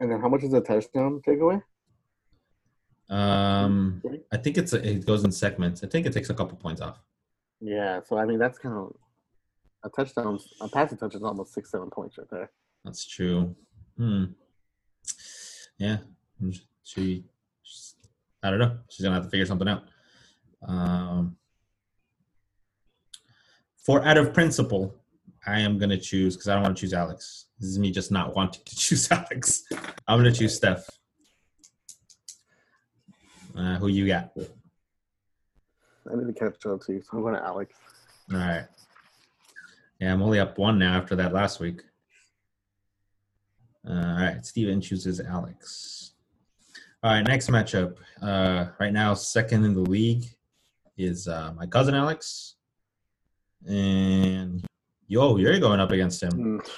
[0.00, 1.62] And then how much is a touchdown takeaway?
[3.08, 5.84] Um, I think it's a, it goes in segments.
[5.84, 7.00] I think it takes a couple points off.
[7.60, 8.94] Yeah, so I mean that's kind of
[9.84, 10.38] a touchdown.
[10.60, 12.50] A passing touch is almost six, seven points right there.
[12.84, 13.54] That's true.
[13.96, 14.24] Hmm.
[15.78, 15.98] Yeah.
[16.82, 17.24] She.
[17.62, 17.94] she's-
[18.42, 18.78] I don't know.
[18.88, 19.84] She's gonna have to figure something out.
[20.66, 21.36] Um.
[23.76, 24.94] For out of principle,
[25.46, 27.46] I am gonna choose because I don't want to choose Alex.
[27.58, 29.64] This is me just not wanting to choose Alex.
[30.08, 30.88] I'm gonna choose Steph.
[33.56, 34.32] Uh, who you got?
[36.10, 37.74] I need to catch up to you, so I'm going to Alex.
[38.32, 38.64] All right.
[40.02, 41.80] Yeah, I'm only up one now after that last week.
[43.88, 46.14] Uh, all right, Steven chooses Alex.
[47.04, 47.98] All right, next matchup.
[48.20, 50.24] Uh, right now, second in the league
[50.98, 52.56] is uh, my cousin Alex.
[53.64, 54.66] And
[55.06, 56.32] yo, you're going up against him.
[56.32, 56.70] Mm.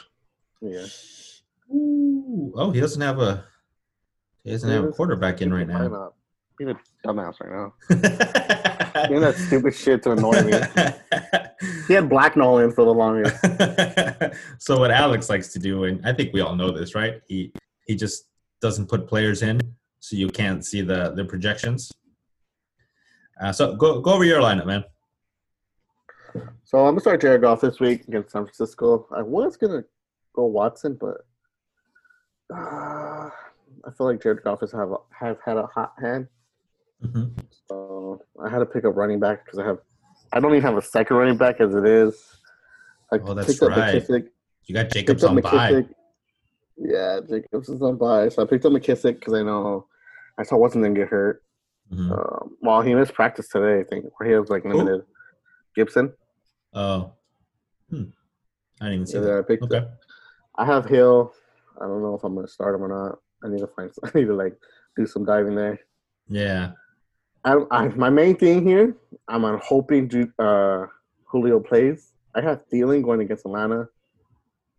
[0.60, 1.74] Yeah.
[1.74, 2.52] Ooh.
[2.54, 3.42] Oh, he doesn't have a
[4.42, 5.88] he doesn't have a quarterback in right now.
[5.88, 6.12] not?
[6.58, 7.72] Being a dumbass right now.
[9.08, 11.70] Doing that stupid shit to annoy me.
[11.86, 13.36] He had Black Nolan for the longest.
[14.58, 17.20] so what Alex likes to do, and I think we all know this, right?
[17.26, 17.52] He
[17.86, 18.28] he just
[18.60, 19.60] doesn't put players in,
[20.00, 21.92] so you can't see the the projections.
[23.40, 24.84] Uh, so go go over your lineup, man.
[26.64, 29.06] So I'm gonna start Jared Goff this week against San Francisco.
[29.14, 29.84] I was gonna
[30.34, 31.18] go Watson, but
[32.52, 33.28] uh,
[33.86, 36.28] I feel like Jared Goff has have have had a hot hand.
[37.04, 37.32] Mhm.
[37.68, 39.78] So I had to pick up running back because I have
[40.34, 42.36] I don't even have a second running back as it is.
[43.12, 43.94] I Oh, that's right.
[43.94, 44.28] McKissic.
[44.66, 45.70] You got Jacobs on bye.
[45.70, 45.88] McKissic.
[46.76, 49.86] Yeah, Jacobs is on bye, so I picked up McKissic because I know
[50.36, 51.42] I saw Watson didn't get hurt.
[51.92, 52.10] Mhm.
[52.10, 55.02] Um, well, he missed practice today, I think, where he was like limited.
[55.76, 56.12] Gibson.
[56.72, 57.12] Oh,
[57.90, 58.04] hmm.
[58.80, 59.38] I didn't even see Yeah, that.
[59.38, 59.86] I picked Okay.
[60.56, 61.32] I have Hill.
[61.80, 63.20] I don't know if I'm gonna start him or not.
[63.44, 63.92] I need to find.
[64.02, 64.56] I need to like
[64.96, 65.78] do some diving there.
[66.28, 66.72] Yeah.
[67.44, 68.96] I, I my main thing here.
[69.28, 70.86] I'm on hoping Ju- uh,
[71.24, 72.12] Julio plays.
[72.34, 73.88] I have Thielen going against Atlanta,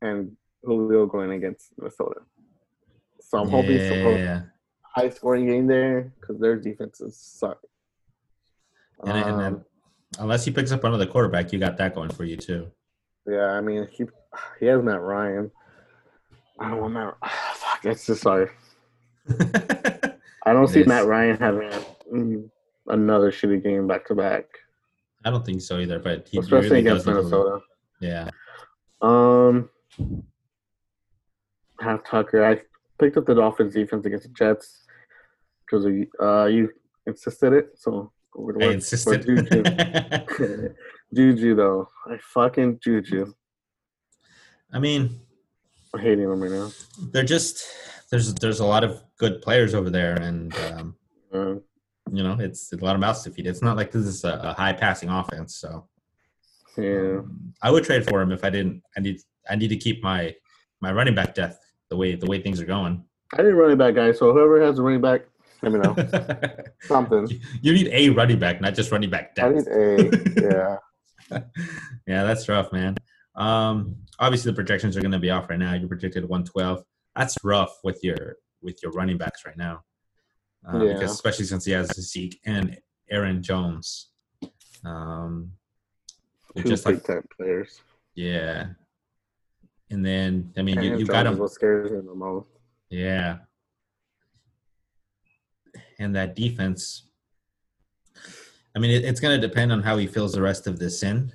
[0.02, 2.22] and Julio going against Minnesota.
[3.22, 4.42] So I'm hoping some yeah.
[4.82, 7.60] high scoring game there because their defenses suck.
[9.04, 9.66] And, and then, Um,
[10.20, 12.72] unless he picks up another quarterback, you got that going for you too.
[13.28, 14.06] yeah, I mean he
[14.60, 15.52] he has Matt Ryan.
[16.60, 17.16] I don't want Matt.
[17.56, 18.50] Fuck, that's just sorry.
[19.30, 20.88] I don't It see is.
[20.88, 21.70] Matt Ryan having
[22.14, 22.50] mm,
[22.88, 24.46] another shitty game back to back,
[25.26, 27.60] I don't think so either, but he especially really against Minnesota.
[28.00, 28.30] Yeah.
[29.02, 29.70] Um,
[31.80, 32.46] half Tucker.
[32.46, 32.62] I
[33.00, 34.86] picked up the Dolphins defense against the Jets
[35.66, 35.86] because
[36.22, 36.70] uh, you
[37.08, 37.72] insisted it.
[37.76, 39.26] So we're, I insisted.
[39.26, 39.64] Juju.
[41.14, 43.34] Juju though, I fucking Juju.
[44.72, 45.20] I mean,
[45.94, 46.72] I'm hating them right now.
[47.12, 47.66] They're just
[48.12, 50.96] there's there's a lot of good players over there, and um,
[51.34, 51.56] Uh,
[52.12, 53.48] you know it's a lot of mouths to feed.
[53.48, 55.88] It's not like this is a, a high passing offense, so
[56.78, 57.20] yeah.
[57.20, 58.84] um, I would trade for him if I didn't.
[58.96, 60.36] I need I need to keep my
[60.82, 63.04] my running back death the way the way things are going.
[63.34, 65.22] I need a running back guy, so whoever has a running back,
[65.62, 65.96] let me know.
[66.82, 67.28] Something.
[67.62, 70.80] you need a running back, not just running back I need a
[71.32, 71.40] yeah.
[72.08, 72.96] yeah, that's rough, man.
[73.36, 75.74] Um, obviously the projections are going to be off right now.
[75.74, 76.84] You projected 112.
[77.16, 79.84] That's rough with your with your running backs right now,
[80.74, 80.94] uh, Yeah.
[80.94, 82.78] because especially since he has Zeke and
[83.10, 84.10] Aaron Jones.
[84.84, 85.52] Um,
[86.58, 87.82] Two just big like time players.
[88.16, 88.68] yeah,
[89.90, 92.48] and then I mean you, Aaron you got him, What scares me the most?
[92.90, 93.40] yeah,
[96.00, 97.08] and that defense.
[98.76, 101.02] I mean, it, it's going to depend on how he fills the rest of this
[101.04, 101.32] in.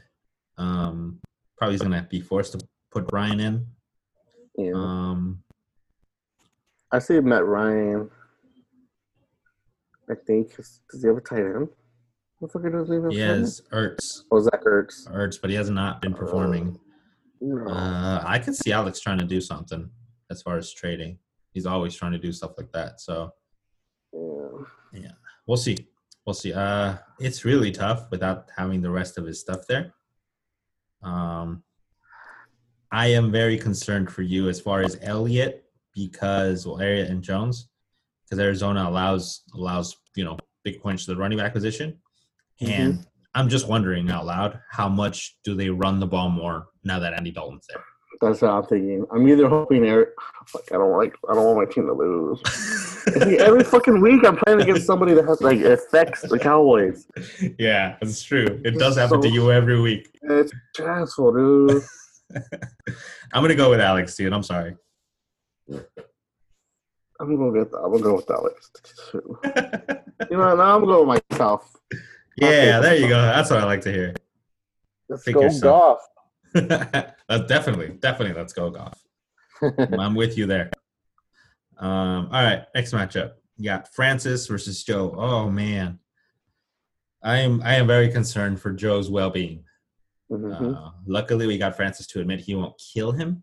[0.59, 1.21] Um,
[1.57, 3.67] probably he's going to be forced to put Brian in.
[4.59, 4.73] Yeah.
[4.75, 5.43] Um,
[6.93, 8.11] I see Matt Ryan.
[10.11, 11.69] I think does he have a tight end?
[12.39, 13.39] What the fuck does he have?
[13.39, 15.07] has Ertz, Oh, Zach Ertz.
[15.09, 16.79] Ertz, but he has not been performing.
[17.41, 17.71] No.
[17.71, 19.89] Uh, I can see Alex trying to do something
[20.31, 21.19] as far as trading.
[21.53, 23.01] He's always trying to do stuff like that.
[23.01, 23.33] So
[24.93, 25.13] yeah.
[25.47, 25.77] we'll see.
[26.25, 26.53] We'll see.
[26.53, 29.93] Uh, it's really tough without having the rest of his stuff there.
[31.03, 31.63] Um,
[32.93, 37.69] I am very concerned for you as far as Elliott because well, Elliott and Jones,
[38.31, 41.99] because Arizona allows allows you know big points to the running back position,
[42.61, 42.73] mm-hmm.
[42.73, 46.99] and I'm just wondering out loud how much do they run the ball more now
[47.01, 47.85] that Andy Dalton's there.
[48.21, 49.07] That's what I'm thinking.
[49.11, 50.11] I'm either hoping Eric.
[50.47, 51.15] Fuck, I don't like.
[51.29, 52.43] I don't want my team to lose.
[52.51, 57.07] See, Every fucking week, I'm playing against somebody that has like affects the Cowboys.
[57.59, 58.45] yeah, that's true.
[58.45, 60.11] It It's does happen to you every week.
[60.23, 61.83] It's stressful, dude.
[63.33, 64.35] I'm gonna go with Alex, dude.
[64.35, 64.77] I'm sorry.
[67.21, 67.75] I'm gonna go get.
[67.75, 68.71] I'm gonna go with that Alex.
[70.31, 71.77] You know, now I'm going with myself.
[72.37, 73.21] yeah, there you go.
[73.21, 74.15] That's what I like to hear.
[75.09, 76.01] Let's Pick go yourself.
[76.55, 77.13] golf.
[77.29, 78.35] That's definitely, definitely.
[78.37, 78.99] Let's go golf.
[79.99, 80.71] I'm with you there.
[81.79, 83.33] Um, all right, next matchup.
[83.57, 85.15] You got Francis versus Joe.
[85.17, 85.99] Oh man,
[87.23, 89.65] I am I am very concerned for Joe's well-being.
[90.31, 90.77] Mhm.
[90.77, 93.43] Uh, luckily, we got Francis to admit he won't kill him,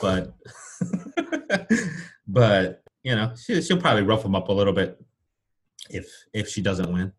[0.00, 0.34] but
[2.32, 5.02] but you know she, she'll probably rough him up a little bit
[5.90, 7.12] if if she doesn't win.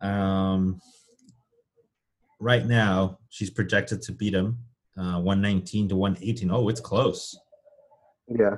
[0.00, 0.80] Um,
[2.38, 4.58] right now she's projected to beat him
[4.96, 6.50] uh, 119 to 118.
[6.50, 7.38] Oh, it's close.
[8.28, 8.56] Yeah.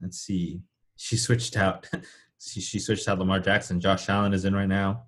[0.00, 0.60] Let's see.
[0.96, 1.88] She switched out.
[2.40, 3.80] she, she switched out Lamar Jackson.
[3.80, 5.04] Josh Allen is in right now.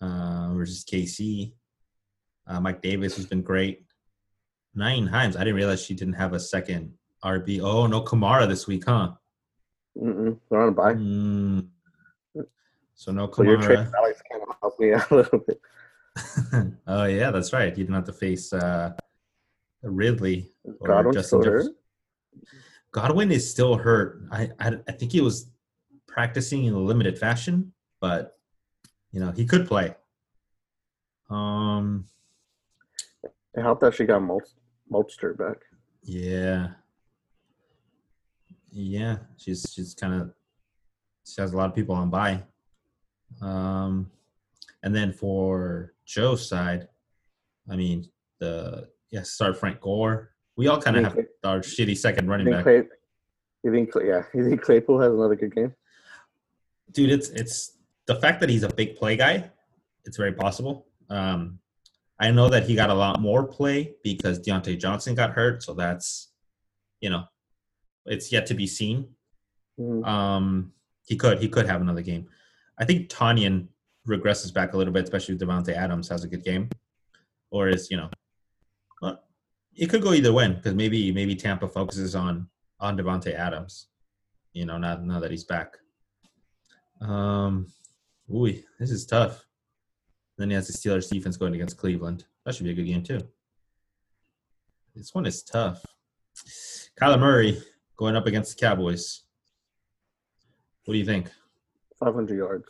[0.00, 1.52] Uh, versus KC.
[2.46, 3.86] Uh, Mike Davis has been great.
[4.76, 5.36] Nyheim Hines.
[5.36, 6.92] I didn't realize she didn't have a second
[7.24, 7.60] RB.
[7.62, 9.12] Oh no, Kamara this week, huh?
[10.00, 10.38] Mm-mm.
[10.50, 10.94] They're on a bye.
[10.94, 11.66] Mm.
[12.94, 13.92] So no So your trade Kamara.
[13.96, 15.60] Alex kind of helped me out a little bit.
[16.86, 17.70] oh yeah, that's right.
[17.76, 18.92] You didn't have to face uh,
[19.82, 21.42] Ridley or Godwin's Justin.
[21.42, 21.74] Jefferson.
[22.92, 24.22] Godwin is still hurt.
[24.30, 25.50] I, I I think he was
[26.06, 28.38] practicing in a limited fashion, but
[29.10, 29.94] you know he could play.
[31.30, 32.06] Um.
[33.56, 34.42] It helped that she got Mol-
[34.90, 35.58] Mostert back.
[36.02, 36.70] Yeah.
[38.74, 40.32] Yeah, she's she's kind of
[41.24, 42.42] she has a lot of people on by.
[43.40, 44.10] Um,
[44.82, 46.88] and then for Joe's side,
[47.70, 48.08] I mean
[48.40, 50.30] the yeah start Frank Gore.
[50.56, 52.64] We all kind of have Think- our shitty second running think back.
[52.64, 52.82] Clay,
[53.62, 55.72] you think Clay- yeah, you think Claypool has another good game?
[56.92, 57.72] dude it's it's
[58.06, 59.50] the fact that he's a big play guy
[60.04, 61.58] it's very possible um
[62.20, 65.74] i know that he got a lot more play because Diontae johnson got hurt so
[65.74, 66.28] that's
[67.00, 67.24] you know
[68.06, 69.08] it's yet to be seen
[69.78, 70.06] Mhm.
[70.06, 70.72] um
[71.04, 72.28] he could he could have another game
[72.78, 73.66] i think Tonyan
[74.06, 76.68] regresses back a little bit especially if Davante adams has a good game
[77.50, 78.08] or is you know
[79.02, 79.20] well,
[79.74, 82.48] it could go either way because maybe maybe tampa focuses on
[82.78, 83.88] on Davante adams
[84.52, 85.76] you know now, now that he's back
[87.00, 87.66] um,
[88.32, 88.46] ooh,
[88.78, 89.44] this is tough.
[90.38, 92.24] Then he has the Steelers defense going against Cleveland.
[92.44, 93.20] That should be a good game too.
[94.94, 95.84] This one is tough.
[97.00, 97.60] Kyler Murray
[97.96, 99.22] going up against the Cowboys.
[100.84, 101.30] What do you think?
[101.98, 102.68] 500 yards.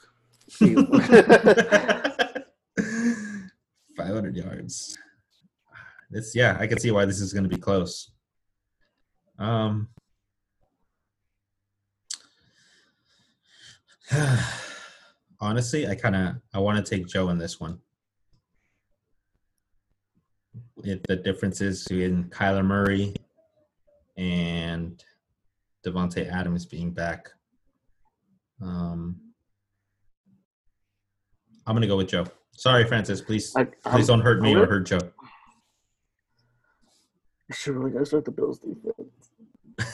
[3.97, 4.99] 500 yards.
[6.11, 8.11] This, yeah, I can see why this is going to be close.
[9.39, 9.89] Um,
[15.41, 17.79] honestly, I kind of I want to take Joe in this one.
[20.83, 23.15] If the difference is in Kyler Murray
[24.17, 25.03] and
[25.85, 27.31] Davante Adams being back.
[28.63, 29.21] Um,
[31.67, 32.27] I'm gonna go with Joe.
[32.53, 33.21] Sorry, Francis.
[33.21, 35.01] Please, I, please don't hurt me or hurt Joe.
[37.53, 39.91] Sure, we gotta start the Bills defense.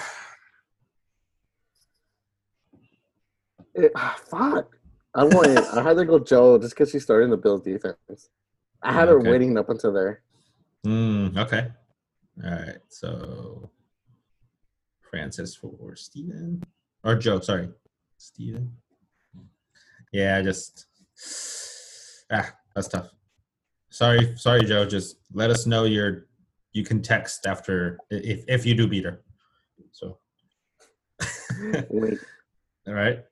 [3.75, 4.77] it, ah, fuck.
[5.15, 5.59] I went.
[5.59, 8.29] I had to go Joe just because she's starting the Bills defense.
[8.83, 10.23] I had her waiting up until there.
[10.87, 11.69] Mm, okay.
[12.45, 12.79] All right.
[12.89, 13.71] So
[15.11, 16.63] Francis for Steven.
[17.05, 17.69] Or Joe, sorry.
[18.17, 18.73] Steven.
[20.13, 20.87] Yeah, I just
[22.33, 23.11] ah, that's tough.
[23.91, 24.87] Sorry, sorry, Joe.
[24.87, 26.27] Just let us know your
[26.73, 29.23] you can text after if if you do beat her.
[29.93, 30.19] So
[31.91, 32.19] Wait,
[32.87, 33.25] all right.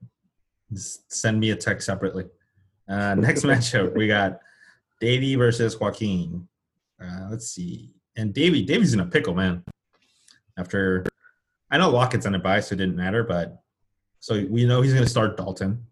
[0.72, 2.26] Just send me a text separately.
[2.88, 4.40] Uh, next matchup, we got
[5.00, 6.46] Davey versus Joaquin.
[7.02, 7.92] Uh, let's see.
[8.16, 9.64] And Davey, Davey's in a pickle, man.
[10.58, 11.04] After
[11.70, 13.60] I know Lockett's on a bye, so it didn't matter, but
[14.20, 15.84] so we know he's going to start Dalton,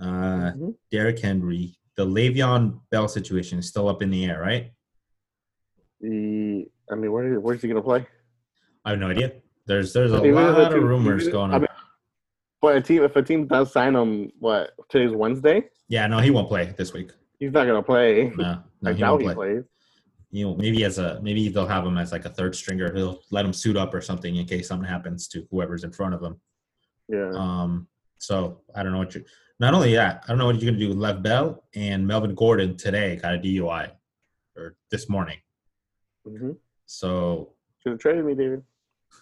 [0.00, 0.74] uh, mhm.
[0.90, 1.76] Derrick Henry.
[1.96, 4.72] The Le'Veon Bell situation is still up in the air, right?
[6.00, 8.06] the I mean, where where's he gonna play?
[8.84, 9.32] I have no idea.
[9.66, 11.60] There's there's a Even if lot of rumors going I on.
[11.62, 11.68] mean,
[12.60, 16.30] But a team, if a team does sign him, what today's Wednesday, yeah, no, he
[16.30, 17.12] won't play this week.
[17.38, 18.30] he's not gonna play.
[18.36, 19.64] No, no I he won't he plays.
[20.36, 22.94] You know, maybe as a maybe they'll have him as like a third stringer.
[22.94, 26.12] He'll let him suit up or something in case something happens to whoever's in front
[26.12, 26.38] of him.
[27.08, 29.24] Yeah, Um, so I don't know what you.
[29.60, 32.34] Not only that, I don't know what you're gonna do with Lev Bell and Melvin
[32.34, 33.92] Gordon today got a DUI,
[34.56, 35.38] or this morning.
[36.28, 36.50] mm-hmm.
[36.84, 38.62] So should have traded me, David.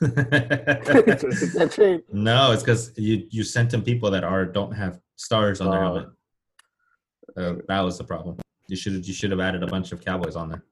[2.13, 5.81] no, it's because you you sent him people that are don't have stars on their
[5.81, 6.09] helmet.
[7.37, 8.37] Uh, that was the problem.
[8.67, 10.65] You should have you should have added a bunch of Cowboys on there.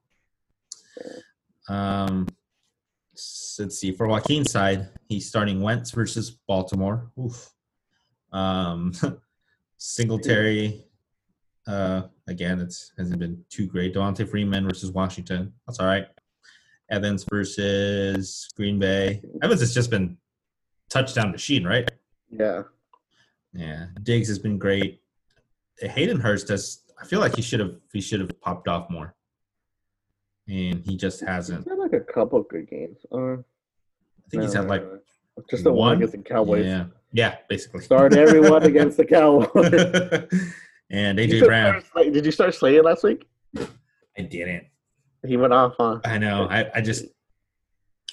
[1.68, 2.26] Um,
[3.58, 3.92] let's see.
[3.92, 7.10] For Joaquin's side, he's starting Wentz versus Baltimore.
[7.18, 7.50] Oof.
[8.32, 8.92] Um,
[9.78, 10.84] Singletary.
[11.66, 13.94] Uh, again, it's hasn't been too great.
[13.94, 15.52] Devonta Freeman versus Washington.
[15.66, 16.06] That's all right.
[16.90, 19.22] Evans versus Green Bay.
[19.42, 20.16] Evans has just been
[20.90, 21.90] touchdown machine, right?
[22.30, 22.62] Yeah,
[23.54, 23.86] Yeah.
[24.02, 25.00] Diggs has been great.
[25.80, 26.82] Hayden Hurst has.
[27.00, 27.76] I feel like he should have.
[27.92, 29.14] He should have popped off more,
[30.52, 31.64] and he just hasn't.
[31.64, 32.98] he's had like a couple good games.
[33.10, 34.84] Uh, I think he's had like
[35.50, 35.96] just the one one?
[35.96, 36.66] against the Cowboys.
[36.66, 37.80] yeah, yeah, basically.
[37.80, 39.48] Start everyone against the Cowboys.
[40.90, 41.82] and AJ still Brown.
[41.92, 43.26] Slay- Did you start Slayton last week?
[43.56, 44.66] I didn't.
[45.26, 46.00] He went off on.
[46.04, 46.46] I know.
[46.50, 47.06] I, I just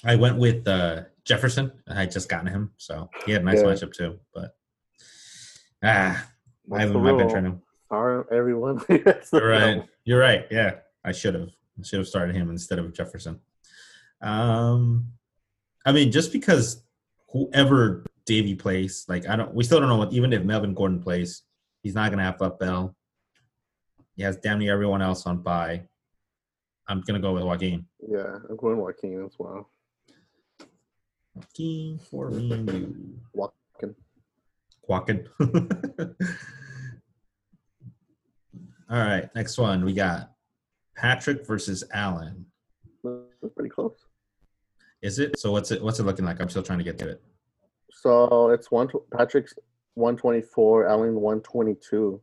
[0.04, 1.72] I went with uh, Jefferson.
[1.88, 3.64] I had just gotten him, so he had a nice Yeah.
[3.64, 4.18] matchup too.
[4.34, 4.56] But
[5.84, 6.26] ah,
[6.72, 7.58] I haven't, I've been trying to.
[7.86, 8.80] Start everyone.
[8.88, 9.82] You're right.
[10.04, 10.46] You're right.
[10.50, 11.50] Yeah, I should have.
[11.80, 13.40] I should have started him instead of Jefferson.
[14.20, 15.12] Um,
[15.86, 16.82] I mean, just because
[17.30, 20.12] whoever Davy plays, like I don't, we still don't know what.
[20.12, 21.42] Even if Melvin Gordon plays,
[21.82, 22.94] he's not gonna have left Bell.
[24.16, 25.84] He has damn near everyone else on bye.
[26.86, 27.86] I'm gonna go with Joaquin.
[28.06, 29.70] Yeah, I'm going Joaquin as well.
[31.34, 33.18] Joaquin for me and you.
[33.32, 33.94] Joaquin.
[34.86, 35.26] Walking.
[38.90, 40.32] All right, next one we got
[41.04, 42.44] Patrick versus Allen.
[43.02, 43.96] That's pretty close.
[45.02, 45.38] Is it?
[45.38, 45.82] So what's it?
[45.82, 46.40] What's it looking like?
[46.40, 47.22] I'm still trying to get to it.
[47.90, 48.88] So it's one.
[49.16, 49.54] Patrick's
[49.94, 50.86] one twenty four.
[50.86, 52.20] Allen one twenty two.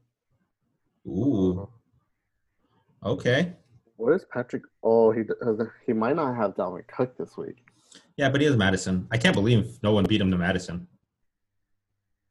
[1.07, 1.67] Ooh.
[3.03, 3.53] Okay.
[3.95, 4.61] What is Patrick?
[4.83, 5.23] Oh, he.
[5.87, 7.63] He might not have Dalvin Cook this week.
[8.15, 9.07] Yeah, but he has Madison.
[9.11, 10.87] I can't believe no one beat him to Madison.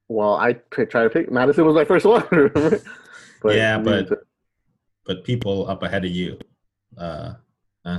[0.08, 2.24] Well, I p- tried to pick Madison was my first one.
[2.30, 2.80] remember?
[3.44, 4.25] Yeah, but-
[5.06, 6.38] But people up ahead of you.
[6.98, 7.34] Uh,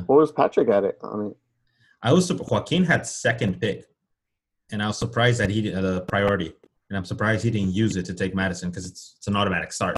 [0.06, 0.98] what was Patrick at it?
[1.02, 1.36] I mean,
[2.04, 3.86] I was Joaquin had second pick,
[4.72, 6.54] and I was surprised that he did the priority,
[6.90, 9.72] and I'm surprised he didn't use it to take Madison because it's it's an automatic
[9.72, 9.98] start.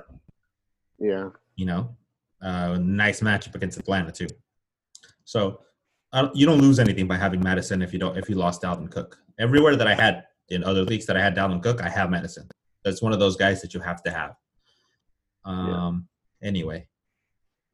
[0.99, 1.95] yeah, you know,
[2.41, 4.27] uh, nice matchup against Atlanta too.
[5.25, 5.61] So
[6.13, 8.61] I don't, you don't lose anything by having Madison if you don't if you lost
[8.61, 9.17] Dalvin Cook.
[9.39, 12.47] Everywhere that I had in other leagues that I had Dalvin Cook, I have Madison.
[12.83, 14.35] That's one of those guys that you have to have.
[15.45, 16.07] Um.
[16.41, 16.87] Anyway,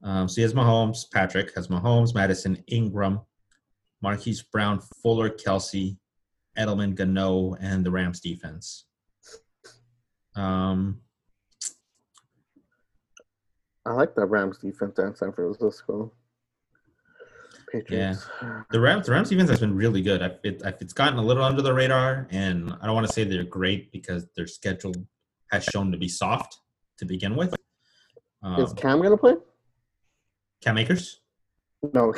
[0.03, 1.09] um, so he has Mahomes.
[1.11, 3.21] Patrick has Mahomes, Madison, Ingram,
[4.01, 5.97] Marquise Brown, Fuller, Kelce,
[6.57, 8.85] Edelman, Gano, and the Rams defense.
[10.35, 11.01] Um.
[13.87, 16.11] I like the Rams defense and San Francisco.
[17.71, 18.25] Patriots.
[18.41, 20.21] Yeah, The Rams, the Rams defense has been really good.
[20.21, 23.13] I've, it, I've, it's gotten a little under the radar, and I don't want to
[23.13, 24.93] say they're great because their schedule
[25.51, 26.59] has shown to be soft
[26.97, 27.53] to begin with.
[28.41, 29.35] Um, Is Cam gonna play?
[30.69, 31.21] Cam Akers?
[31.93, 32.11] No,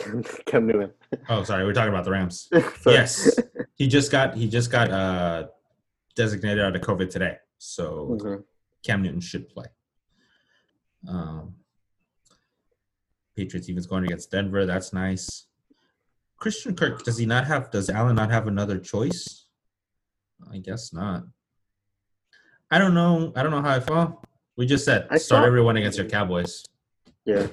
[0.46, 0.92] Cam, Newton.
[1.28, 2.48] Oh, sorry, we're talking about the Rams.
[2.86, 3.38] Yes,
[3.76, 5.48] he just got he just got uh
[6.16, 8.44] designated out of COVID today, so Mhm.
[8.86, 9.66] Cam Newton should play.
[11.08, 11.56] Um,
[13.36, 14.66] Patriots even going against Denver.
[14.66, 15.48] That's nice.
[16.38, 17.70] Christian Kirk does he not have?
[17.72, 19.48] Does Allen not have another choice?
[20.52, 21.24] I guess not.
[22.72, 23.34] I don't know.
[23.36, 24.24] I don't know how I feel.
[24.56, 26.64] We just said I start thought- everyone against your Cowboys.
[27.26, 27.48] Yeah.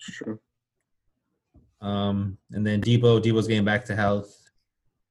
[0.00, 0.38] True.
[1.80, 4.36] Um, and then Deebo, Deebo's getting back to health.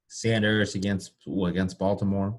[0.08, 2.36] Sanders against ooh, against Baltimore.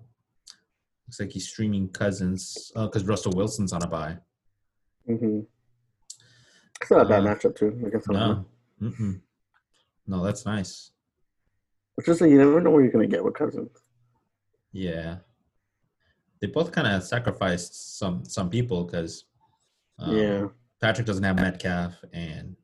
[1.06, 4.16] Looks like he's streaming Cousins because Russell Wilson's on a bye.
[5.08, 5.40] Mm-hmm.
[6.80, 7.80] It's not a bad Uh, matchup too.
[7.86, 8.44] Against No,
[8.82, 9.20] Mm-mm.
[10.06, 10.90] no, that's nice.
[11.98, 13.70] It's just like you never know where you're gonna get with Cousins.
[14.72, 15.18] Yeah,
[16.40, 19.24] they both kind of sacrificed some some people because
[20.08, 20.48] yeah.
[20.80, 22.56] Patrick doesn't have Metcalf and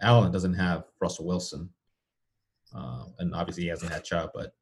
[0.00, 1.68] Allen doesn't have Russell Wilson,
[2.74, 4.54] uh, and obviously he hasn't had Chubb, but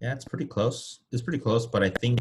[0.00, 1.00] yeah, it's pretty close.
[1.12, 2.20] It's pretty close, but I think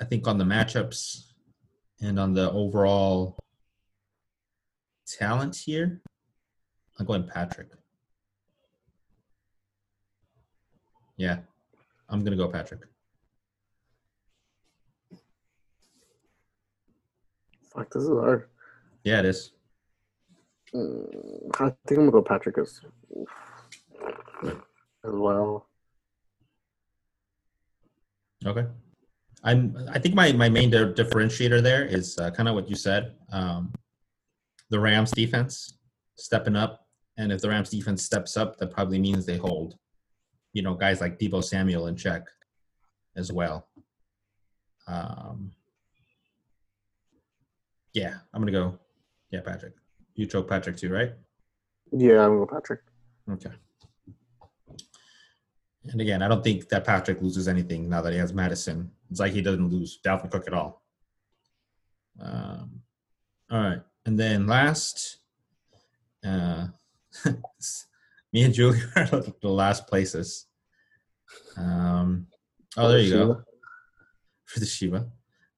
[0.00, 1.32] I think on the matchups
[2.00, 3.38] and on the overall
[5.06, 6.02] talent here,
[6.98, 7.68] I'm going Patrick.
[11.16, 11.38] Yeah,
[12.08, 12.82] I'm gonna go Patrick.
[17.78, 18.48] Fuck, this is hard.
[19.04, 19.52] Yeah, it is.
[20.74, 22.80] Mm, I think I'm gonna go Patrick as
[24.42, 25.68] as well.
[28.44, 28.66] Okay.
[29.44, 29.76] I'm.
[29.88, 33.14] I think my my main di- differentiator there is uh, kind of what you said.
[33.30, 33.72] Um,
[34.70, 35.78] the Rams defense
[36.16, 36.84] stepping up,
[37.16, 39.76] and if the Rams defense steps up, that probably means they hold.
[40.52, 42.24] You know, guys like Deebo Samuel in check,
[43.14, 43.68] as well.
[44.88, 45.52] Um,
[47.92, 48.78] yeah, I'm gonna go.
[49.30, 49.74] Yeah, Patrick.
[50.14, 51.12] You chose Patrick too, right?
[51.92, 52.80] Yeah, I'm gonna go Patrick.
[53.30, 53.50] Okay.
[55.84, 58.90] And again, I don't think that Patrick loses anything now that he has Madison.
[59.10, 60.82] It's like he doesn't lose Dalvin Cook at all.
[62.20, 62.82] Um,
[63.50, 65.18] all right, and then last,
[66.24, 66.66] uh,
[68.32, 70.46] me and Julie are the last places.
[71.56, 72.26] Um,
[72.76, 73.42] oh, there you go
[74.48, 75.06] for the Shiva.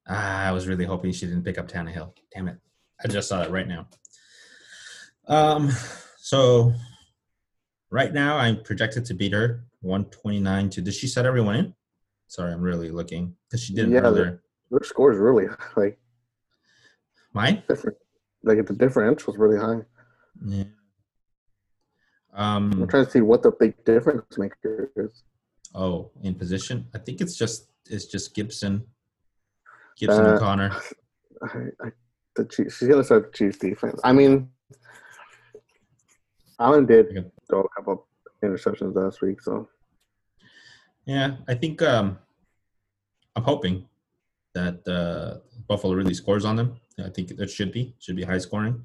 [0.09, 2.13] Ah, I was really hoping she didn't pick up Tannehill.
[2.35, 2.59] Damn it!
[3.05, 3.89] I just saw it right now.
[5.27, 5.71] Um,
[6.19, 6.73] so
[7.91, 10.83] right now I'm projected to beat her 129 to.
[10.83, 11.75] Did she set everyone in?
[12.29, 14.43] Sorry, I'm really looking because she didn't Yeah, earlier.
[14.71, 15.99] Their score is really like
[17.33, 17.63] Mine?
[17.69, 17.97] different.
[18.43, 19.83] Like the differential is really high.
[20.45, 20.65] Yeah.
[22.33, 25.25] Um, I'm trying to see what the big difference maker is.
[25.75, 26.87] Oh, in position.
[26.95, 28.87] I think it's just it's just Gibson,
[29.99, 30.71] Gibson Uh, and Conner.
[31.43, 31.47] I,
[31.85, 31.89] I,
[32.37, 34.01] the Chiefs, she's gonna start the Chiefs defense.
[34.05, 34.51] I mean,
[36.59, 38.07] Allen did throw a couple
[38.43, 39.69] interceptions last week, so
[41.07, 42.19] Yeah, I think um,
[43.37, 43.87] I'm hoping
[44.55, 46.81] that uh, Buffalo really scores on them.
[46.99, 48.85] I think it should be should be high scoring.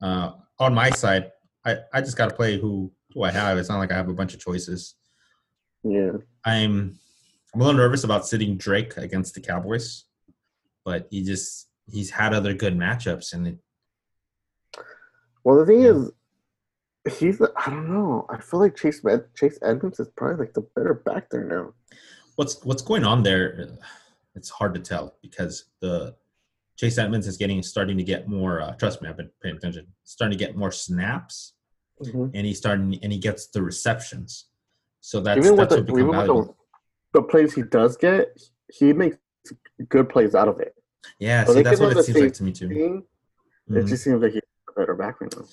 [0.00, 1.32] Uh, on my side,
[1.64, 3.58] I, I just got to play who who I have.
[3.58, 4.94] It's not like I have a bunch of choices.
[5.82, 6.12] yeah.
[6.44, 6.98] I'm
[7.52, 10.04] I'm a little nervous about sitting Drake against the Cowboys,
[10.84, 13.58] but he just he's had other good matchups and it,
[15.44, 15.90] Well, the thing Yeah.
[15.90, 16.10] is,
[17.18, 18.26] he's I don't know.
[18.30, 19.00] I feel like Chase
[19.36, 21.74] Chase Edmonds is probably like the better back there now.
[22.36, 23.76] what's what's going on there uh,
[24.34, 26.16] it's hard to tell because the
[26.76, 29.86] chase edmonds is getting starting to get more uh, trust me i've been paying attention
[30.02, 31.52] starting to get more snaps
[32.34, 34.46] and he's starting and he gets the receptions
[35.00, 36.54] so that's even with that's the what become even with the,
[37.12, 38.40] the plays he does get,
[38.72, 39.16] he makes
[39.90, 40.74] good plays out of it.
[41.18, 43.02] Yeah so see that's what it seems like to me too Mhm.
[43.78, 45.44] It just seems like he's a better back right now.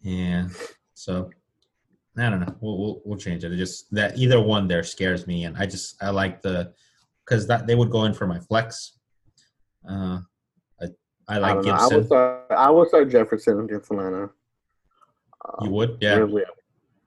[0.00, 0.48] yeah
[0.94, 1.30] so
[2.18, 5.26] i don't know we'll, we'll we'll change it it just that either one there scares
[5.26, 6.72] me and i just i like the
[7.24, 8.98] because that they would go in for my flex
[9.88, 10.18] uh
[10.80, 10.86] i
[11.28, 11.70] i I, like know.
[11.72, 12.46] I gibson would start.
[12.50, 14.30] I would start Jefferson against Atlanta.
[15.60, 16.44] you Um, would yeah Ridley.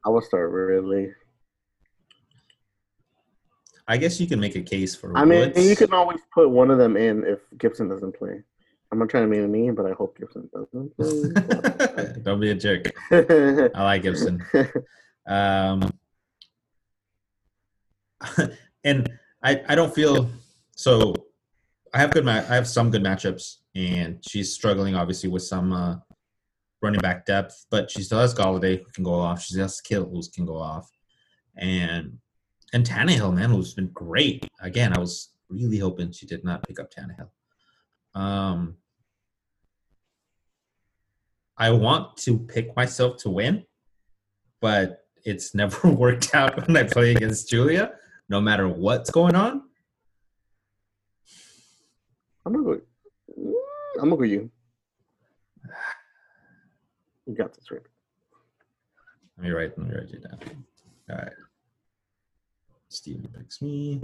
[0.06, 1.12] I would start Ridley.
[3.88, 5.16] I guess you can make a case for.
[5.16, 8.42] I mean, you can always put one of them in if Gibson doesn't play.
[8.92, 12.22] I'm not trying to be a mean, but I hope Gibson doesn't play.
[12.24, 12.92] Don't be a jerk.
[13.12, 14.44] I like Gibson.
[15.28, 15.92] Um,
[18.84, 19.10] and
[19.44, 20.30] I, I don't feel
[20.76, 21.14] so.
[21.94, 22.26] I have good.
[22.26, 25.96] Ma- I have some good matchups, and she's struggling obviously with some uh,
[26.82, 29.42] running back depth, but she still has Golladay who can go off.
[29.42, 30.90] She still has Kittle who can go off,
[31.58, 32.20] and
[32.76, 34.46] and Tannehill, man, who's been great.
[34.60, 37.30] Again, I was really hoping she did not pick up Tannehill.
[38.20, 38.76] Um,
[41.58, 43.66] I want to pick myself to win,
[44.60, 47.94] but it's never worked out when I play against Julia,
[48.28, 49.62] no matter what's going on.
[52.46, 52.82] I'm gonna go.
[54.02, 54.52] I'm gonna go you.
[57.26, 57.82] You got this right.
[59.38, 59.78] Let me write.
[59.78, 60.40] Let me write you down.
[61.10, 61.32] All right.
[62.96, 64.02] Steven picks me.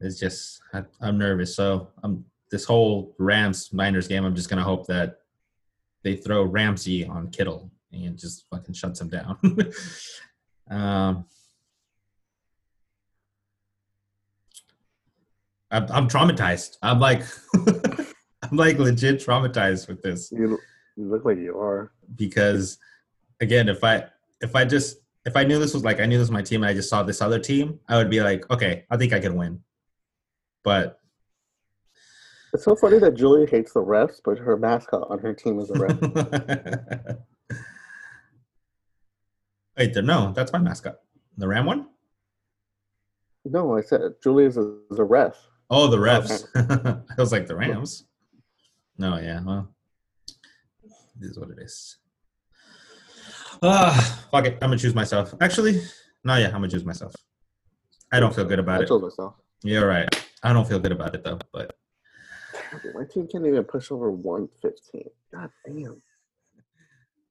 [0.00, 1.56] It's just I, I'm nervous.
[1.56, 4.24] So I'm this whole Rams Niners game.
[4.24, 5.20] I'm just gonna hope that
[6.02, 9.38] they throw Ramsey on Kittle and just fucking shuts him down.
[10.70, 11.24] um,
[15.70, 16.76] I'm, I'm traumatized.
[16.82, 17.22] I'm like,
[18.42, 20.58] I'm like legit traumatized with this You,
[20.96, 21.92] you look like you are.
[22.14, 22.78] because,
[23.40, 24.04] again, if I
[24.40, 24.98] if I just
[25.28, 26.88] if I knew this was like I knew this was my team and I just
[26.88, 29.60] saw this other team, I would be like, okay, I think I can win.
[30.64, 31.00] But
[32.54, 35.70] It's so funny that Julie hates the refs, but her mascot on her team is
[35.70, 36.00] a ref.
[39.76, 41.00] wait, there, no, that's my mascot,
[41.36, 41.88] the Ram one.
[43.44, 45.36] no, I said Julie is a, is a ref.
[45.68, 46.46] Oh, the refs.
[47.18, 48.06] I was like the Rams.
[48.96, 49.68] No, yeah, well,
[51.20, 51.98] this is what it is.
[53.62, 54.54] Ah, fuck it.
[54.62, 55.34] I'm gonna choose myself.
[55.40, 55.80] Actually,
[56.24, 57.14] no, yeah, I'm gonna choose myself.
[58.12, 58.88] I don't feel good about I it.
[58.88, 59.34] told myself.
[59.62, 60.08] You're right.
[60.42, 61.38] I don't feel good about it though.
[61.52, 61.74] But
[62.94, 65.04] My team can't even push over 115.
[65.34, 66.00] God damn.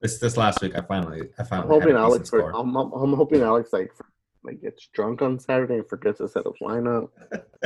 [0.00, 1.68] this this last week, I finally, I I'm finally.
[1.68, 2.30] hoping had a Alex.
[2.30, 3.92] decent For, I'm, I'm, I'm hoping Alex like
[4.44, 7.08] like gets drunk on Saturday and forgets to set up lineup.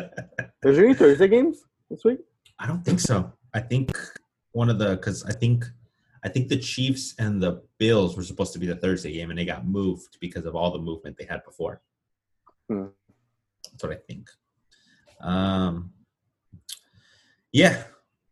[0.64, 2.18] Is there any Thursday games this week?
[2.58, 3.32] I don't think so.
[3.52, 3.96] I think
[4.52, 5.64] one of the because I think
[6.24, 9.38] I think the Chiefs and the Bills were supposed to be the Thursday game, and
[9.38, 11.82] they got moved because of all the movement they had before.
[12.68, 12.86] Hmm.
[13.64, 14.28] That's what I think.
[15.20, 15.92] Um,
[17.52, 17.82] yeah.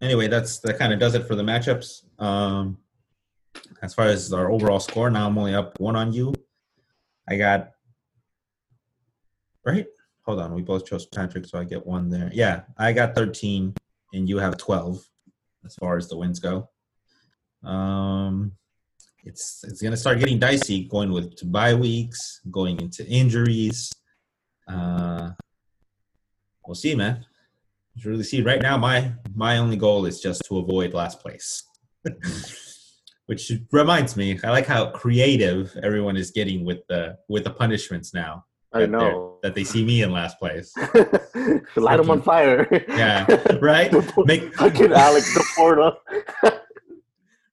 [0.00, 2.04] Anyway, that's that kind of does it for the matchups.
[2.22, 2.78] Um,
[3.82, 6.34] as far as our overall score, now I'm only up one on you.
[7.28, 7.72] I got
[9.64, 9.86] right.
[10.26, 12.30] Hold on, we both chose Patrick, so I get one there.
[12.32, 13.74] Yeah, I got 13,
[14.12, 15.04] and you have 12
[15.64, 16.68] as far as the wins go.
[17.64, 18.52] Um,
[19.24, 23.92] it's it's gonna start getting dicey going with to bye weeks, going into injuries.
[24.66, 25.30] Uh,
[26.66, 27.24] we'll see, man.
[27.94, 28.78] You really see right now.
[28.78, 31.64] My my only goal is just to avoid last place,
[33.26, 34.38] which reminds me.
[34.42, 38.44] I like how creative everyone is getting with the with the punishments now.
[38.72, 39.38] I that know.
[39.42, 40.72] that they see me in last place.
[41.76, 42.68] Light them on fire.
[42.88, 43.26] Yeah,
[43.60, 43.92] right?
[44.24, 46.56] Make Fucking Alex the Deporta.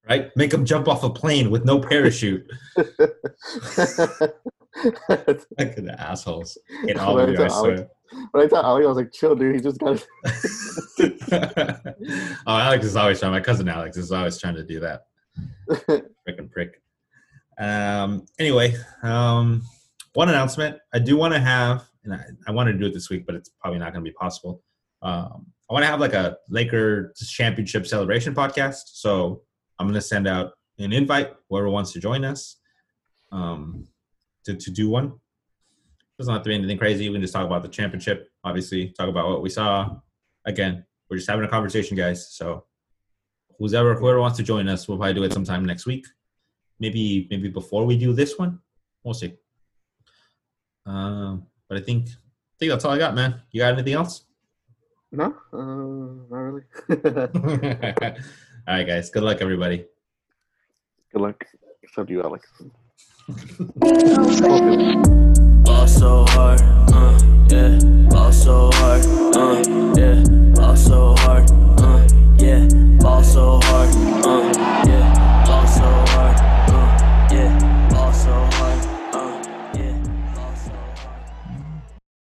[0.09, 0.35] Right?
[0.35, 2.49] Make them jump off a plane with no parachute.
[5.09, 6.57] Like the assholes.
[6.87, 7.89] In all of you, I swear.
[8.31, 9.55] When I Alex, I was like, chill, dude.
[9.55, 10.05] He just got.
[12.45, 13.31] oh, Alex is always trying.
[13.31, 15.07] My cousin Alex is always trying to do that.
[15.69, 16.81] Frickin' prick.
[17.59, 18.25] Um.
[18.39, 19.63] Anyway, um,
[20.13, 20.77] one announcement.
[20.93, 23.35] I do want to have, and I, I wanted to do it this week, but
[23.35, 24.61] it's probably not going to be possible.
[25.01, 28.83] Um, I want to have like a Laker championship celebration podcast.
[28.93, 29.41] So
[29.79, 32.57] I'm going to send out an invite whoever wants to join us.
[33.31, 33.87] Um,
[34.47, 35.13] to to do one.
[36.17, 37.07] Doesn't have to be anything crazy.
[37.07, 38.29] We can just talk about the championship.
[38.43, 39.97] Obviously, talk about what we saw.
[40.45, 42.31] Again, we're just having a conversation, guys.
[42.31, 42.65] So,
[43.59, 46.07] whoever whoever wants to join us, we'll probably do it sometime next week.
[46.79, 48.59] Maybe maybe before we do this one,
[49.03, 49.33] we'll see.
[50.85, 53.41] Um, but I think I think that's all I got, man.
[53.51, 54.23] You got anything else?
[55.11, 55.57] no, uh,
[56.29, 56.63] not really.
[58.67, 59.09] all right, guys.
[59.09, 59.85] Good luck, everybody.
[61.13, 61.43] Good luck.
[61.83, 62.51] Except you, Alex.
[65.63, 66.61] Ball so hard,
[66.93, 67.17] uh,
[67.49, 67.79] yeah.
[68.09, 69.05] Ball so hard,
[69.35, 69.63] uh,
[69.97, 70.23] yeah.
[70.53, 71.49] Ball so hard,
[71.79, 72.07] uh,
[72.37, 72.67] yeah.
[72.99, 75.26] Ball so hard,